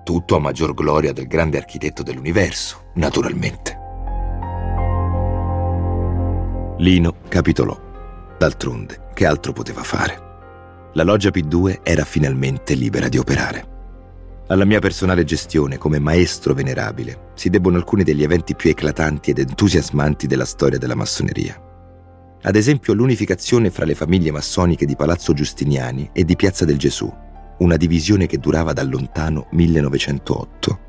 Tutto 0.05 0.37
a 0.37 0.39
maggior 0.39 0.73
gloria 0.73 1.11
del 1.11 1.27
grande 1.27 1.57
architetto 1.57 2.03
dell'universo, 2.03 2.91
naturalmente. 2.93 3.81
Lino 6.83 7.15
capitolò. 7.29 7.79
D'altronde, 8.37 9.07
che 9.13 9.25
altro 9.25 9.53
poteva 9.53 9.83
fare? 9.83 10.91
La 10.95 11.03
loggia 11.03 11.29
P2 11.29 11.79
era 11.81 12.03
finalmente 12.03 12.73
libera 12.73 13.07
di 13.07 13.17
operare. 13.17 13.67
Alla 14.47 14.65
mia 14.65 14.79
personale 14.81 15.23
gestione 15.23 15.77
come 15.77 15.97
maestro 15.99 16.53
venerabile 16.53 17.31
si 17.35 17.49
debbono 17.49 17.77
alcuni 17.77 18.03
degli 18.03 18.21
eventi 18.21 18.53
più 18.53 18.69
eclatanti 18.69 19.29
ed 19.29 19.39
entusiasmanti 19.39 20.27
della 20.27 20.43
storia 20.43 20.77
della 20.77 20.93
massoneria. 20.93 21.57
Ad 22.41 22.55
esempio 22.57 22.93
l'unificazione 22.93 23.69
fra 23.69 23.85
le 23.85 23.95
famiglie 23.95 24.31
massoniche 24.31 24.85
di 24.85 24.97
Palazzo 24.97 25.31
Giustiniani 25.31 26.09
e 26.11 26.25
di 26.25 26.35
Piazza 26.35 26.65
del 26.65 26.77
Gesù, 26.77 27.09
una 27.59 27.77
divisione 27.77 28.25
che 28.25 28.39
durava 28.39 28.73
dal 28.73 28.89
lontano 28.89 29.47
1908. 29.51 30.79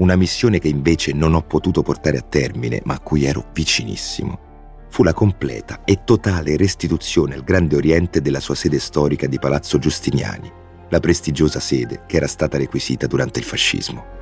Una 0.00 0.16
missione 0.16 0.58
che 0.58 0.68
invece 0.68 1.14
non 1.14 1.32
ho 1.32 1.40
potuto 1.40 1.80
portare 1.80 2.18
a 2.18 2.26
termine, 2.28 2.82
ma 2.84 2.92
a 2.92 3.00
cui 3.00 3.24
ero 3.24 3.46
vicinissimo. 3.54 4.47
Fu 4.88 5.02
la 5.02 5.12
completa 5.12 5.84
e 5.84 6.00
totale 6.04 6.56
restituzione 6.56 7.34
al 7.34 7.44
Grande 7.44 7.76
Oriente 7.76 8.20
della 8.20 8.40
sua 8.40 8.54
sede 8.54 8.78
storica 8.78 9.26
di 9.26 9.38
Palazzo 9.38 9.78
Giustiniani, 9.78 10.50
la 10.88 11.00
prestigiosa 11.00 11.60
sede 11.60 12.02
che 12.06 12.16
era 12.16 12.26
stata 12.26 12.56
requisita 12.58 13.06
durante 13.06 13.38
il 13.38 13.44
fascismo. 13.44 14.16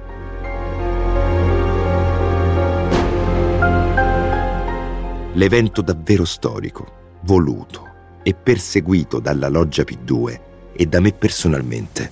L'evento 5.35 5.83
davvero 5.83 6.25
storico, 6.25 7.19
voluto 7.23 7.95
e 8.23 8.35
perseguito 8.35 9.21
dalla 9.21 9.49
Loggia 9.49 9.83
P2 9.83 10.41
e 10.73 10.87
da 10.87 10.99
me 10.99 11.13
personalmente, 11.13 12.11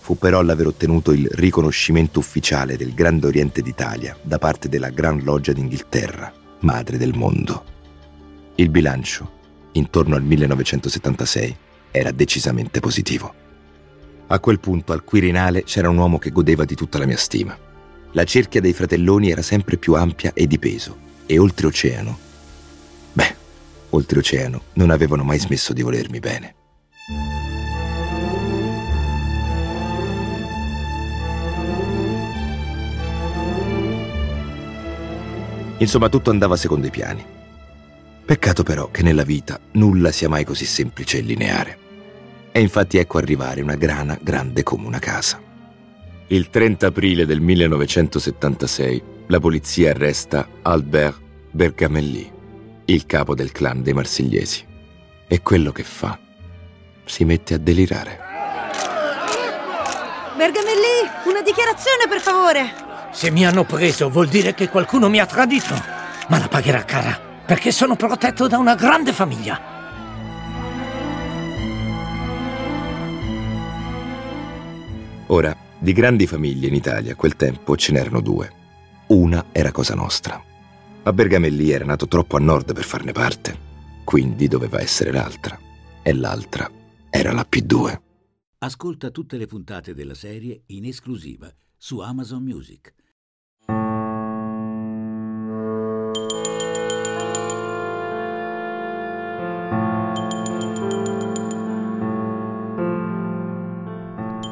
fu 0.00 0.18
però 0.18 0.42
l'aver 0.42 0.66
ottenuto 0.66 1.12
il 1.12 1.28
riconoscimento 1.32 2.18
ufficiale 2.18 2.76
del 2.76 2.92
Grande 2.92 3.26
Oriente 3.26 3.62
d'Italia 3.62 4.16
da 4.20 4.38
parte 4.38 4.68
della 4.68 4.90
Gran 4.90 5.20
Loggia 5.24 5.52
d'Inghilterra, 5.52 6.32
madre 6.60 6.96
del 6.96 7.16
mondo. 7.16 7.74
Il 8.58 8.70
bilancio, 8.70 9.30
intorno 9.72 10.16
al 10.16 10.22
1976, 10.22 11.56
era 11.90 12.10
decisamente 12.10 12.80
positivo. 12.80 13.34
A 14.28 14.40
quel 14.40 14.60
punto 14.60 14.94
al 14.94 15.04
Quirinale 15.04 15.64
c'era 15.64 15.90
un 15.90 15.98
uomo 15.98 16.18
che 16.18 16.30
godeva 16.30 16.64
di 16.64 16.74
tutta 16.74 16.96
la 16.96 17.04
mia 17.04 17.18
stima. 17.18 17.54
La 18.12 18.24
cerchia 18.24 18.62
dei 18.62 18.72
fratelloni 18.72 19.30
era 19.30 19.42
sempre 19.42 19.76
più 19.76 19.94
ampia 19.94 20.32
e 20.32 20.46
di 20.46 20.58
peso, 20.58 20.96
e 21.26 21.38
oltreoceano. 21.38 22.18
Beh, 23.12 23.36
oltreoceano 23.90 24.62
non 24.72 24.88
avevano 24.88 25.22
mai 25.22 25.38
smesso 25.38 25.74
di 25.74 25.82
volermi 25.82 26.18
bene. 26.18 26.54
Insomma, 35.76 36.08
tutto 36.08 36.30
andava 36.30 36.56
secondo 36.56 36.86
i 36.86 36.90
piani. 36.90 37.35
Peccato 38.26 38.64
però 38.64 38.90
che 38.90 39.04
nella 39.04 39.22
vita 39.22 39.60
nulla 39.74 40.10
sia 40.10 40.28
mai 40.28 40.42
così 40.42 40.64
semplice 40.64 41.18
e 41.18 41.20
lineare. 41.20 41.78
E 42.50 42.60
infatti 42.60 42.98
ecco 42.98 43.18
arrivare 43.18 43.60
una 43.62 43.76
grana 43.76 44.18
grande 44.20 44.64
come 44.64 44.84
una 44.84 44.98
casa. 44.98 45.40
Il 46.26 46.50
30 46.50 46.88
aprile 46.88 47.24
del 47.24 47.40
1976 47.40 49.02
la 49.28 49.38
polizia 49.38 49.90
arresta 49.90 50.48
Albert 50.62 51.20
Bergamelli, 51.52 52.32
il 52.86 53.06
capo 53.06 53.36
del 53.36 53.52
clan 53.52 53.84
dei 53.84 53.92
marsigliesi. 53.92 54.66
E 55.28 55.42
quello 55.42 55.70
che 55.70 55.84
fa? 55.84 56.18
Si 57.04 57.24
mette 57.24 57.54
a 57.54 57.58
delirare. 57.58 58.18
Bergamelli, 60.36 61.08
una 61.26 61.42
dichiarazione 61.42 62.08
per 62.08 62.18
favore. 62.18 62.72
Se 63.12 63.30
mi 63.30 63.46
hanno 63.46 63.62
preso 63.62 64.10
vuol 64.10 64.26
dire 64.26 64.52
che 64.52 64.68
qualcuno 64.68 65.08
mi 65.08 65.20
ha 65.20 65.26
tradito, 65.26 65.74
ma 66.26 66.38
la 66.38 66.48
pagherà 66.48 66.84
cara, 66.84 67.25
perché 67.46 67.70
sono 67.70 67.94
protetto 67.94 68.48
da 68.48 68.58
una 68.58 68.74
grande 68.74 69.12
famiglia. 69.12 69.74
Ora, 75.28 75.56
di 75.78 75.92
grandi 75.92 76.26
famiglie 76.26 76.66
in 76.68 76.74
Italia 76.74 77.12
a 77.12 77.16
quel 77.16 77.36
tempo 77.36 77.76
ce 77.76 77.92
n'erano 77.92 78.20
due. 78.20 78.52
Una 79.08 79.46
era 79.52 79.70
Cosa 79.70 79.94
Nostra. 79.94 80.42
Ma 81.04 81.12
Bergamelli 81.12 81.70
era 81.70 81.84
nato 81.84 82.08
troppo 82.08 82.36
a 82.36 82.40
nord 82.40 82.74
per 82.74 82.84
farne 82.84 83.12
parte, 83.12 83.56
quindi 84.02 84.48
doveva 84.48 84.80
essere 84.80 85.12
l'altra. 85.12 85.58
E 86.02 86.12
l'altra 86.12 86.68
era 87.10 87.32
la 87.32 87.46
P2. 87.48 88.00
Ascolta 88.58 89.10
tutte 89.10 89.36
le 89.36 89.46
puntate 89.46 89.94
della 89.94 90.14
serie 90.14 90.62
in 90.66 90.84
esclusiva 90.84 91.52
su 91.76 92.00
Amazon 92.00 92.42
Music. 92.42 92.94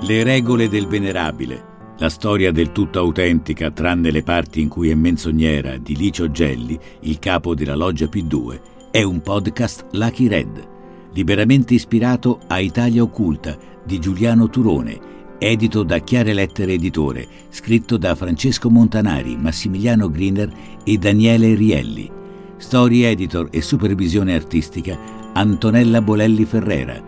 Le 0.07 0.23
regole 0.23 0.69
del 0.69 0.87
venerabile, 0.87 1.95
la 1.97 2.11
storia 2.11 2.53
del 2.53 2.73
tutto 2.73 2.99
autentica 2.99 3.71
tranne 3.71 4.11
le 4.11 4.23
parti 4.23 4.61
in 4.61 4.69
cui 4.69 4.91
è 4.91 4.95
menzognera 4.95 5.79
di 5.79 5.97
Licio 5.97 6.31
Gelli, 6.31 6.79
il 7.01 7.19
capo 7.19 7.55
della 7.55 7.75
loggia 7.75 8.05
P2, 8.05 8.61
è 8.91 9.03
un 9.03 9.23
podcast 9.23 9.87
Lucky 9.93 10.27
Red, 10.27 10.69
liberamente 11.15 11.73
ispirato 11.73 12.39
a 12.49 12.59
Italia 12.59 13.03
Occulta 13.03 13.57
di 13.83 13.99
Giuliano 13.99 14.51
Turone, 14.51 15.01
edito 15.39 15.83
da 15.83 15.99
Chiare 16.01 16.35
Lettere 16.35 16.75
Editore, 16.75 17.27
scritto 17.49 17.97
da 17.97 18.15
Francesco 18.15 18.69
Montanari, 18.69 19.39
Massimiliano 19.39 20.11
Griner 20.11 20.53
e 20.85 20.99
Daniele 20.99 21.55
Rielli. 21.55 22.11
Story 22.59 23.05
editor 23.05 23.49
e 23.51 23.63
supervisione 23.63 24.35
artistica 24.35 24.99
Antonella 25.33 26.03
Bolelli 26.03 26.45
Ferrera. 26.45 27.03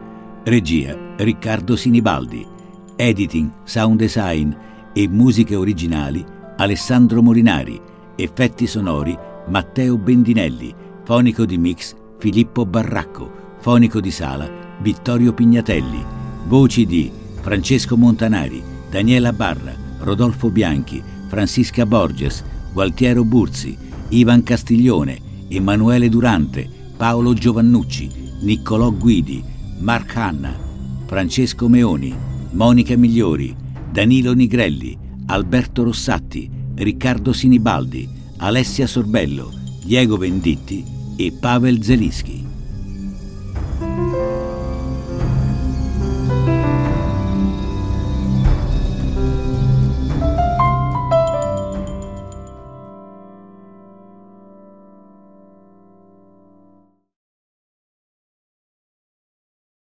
Regia 0.45 0.97
Riccardo 1.17 1.77
Sinibaldi. 1.77 2.55
Editing, 2.97 3.51
sound 3.65 3.99
design 3.99 4.51
e 4.95 5.07
musiche 5.07 5.55
originali 5.55 6.25
Alessandro 6.57 7.23
Molinari. 7.23 7.79
Effetti 8.17 8.67
sonori 8.67 9.17
Matteo 9.49 9.99
Bendinelli. 9.99 10.75
Fonico 11.05 11.45
di 11.45 11.59
mix 11.59 11.95
Filippo 12.19 12.65
Barracco. 12.65 13.31
Fonico 13.59 14.01
di 14.01 14.11
sala 14.11 14.49
Vittorio 14.81 15.35
Pignatelli. 15.35 16.03
Voci 16.47 16.87
di 16.87 17.11
Francesco 17.43 17.99
Montanari, 17.99 18.63
Daniela 18.91 19.33
Barra, 19.33 19.75
Rodolfo 19.99 20.51
Bianchi, 20.51 21.03
Francisca 21.29 21.85
Borges, 21.85 22.43
Gualtiero 22.73 23.25
Burzi, 23.25 23.77
Ivan 24.09 24.43
Castiglione, 24.43 25.19
Emanuele 25.49 26.09
Durante, 26.09 26.69
Paolo 26.97 27.35
Giovannucci, 27.35 28.11
Niccolò 28.41 28.91
Guidi, 28.91 29.45
Mark 29.81 30.17
Hanna, 30.17 30.55
Francesco 31.07 31.69
Meoni, 31.69 32.36
Monica 32.57 32.97
Migliori, 32.97 33.55
Danilo 33.93 34.33
Nigrelli, 34.33 34.97
Alberto 35.27 35.83
Rossatti, 35.83 36.51
Riccardo 36.77 37.35
Sinibaldi, 37.35 38.09
Alessia 38.39 38.87
Sorbello, 38.87 39.53
Diego 39.85 40.17
Venditti 40.17 40.83
e 41.17 41.37
Pavel 41.39 41.83
Zelischi. 41.83 42.47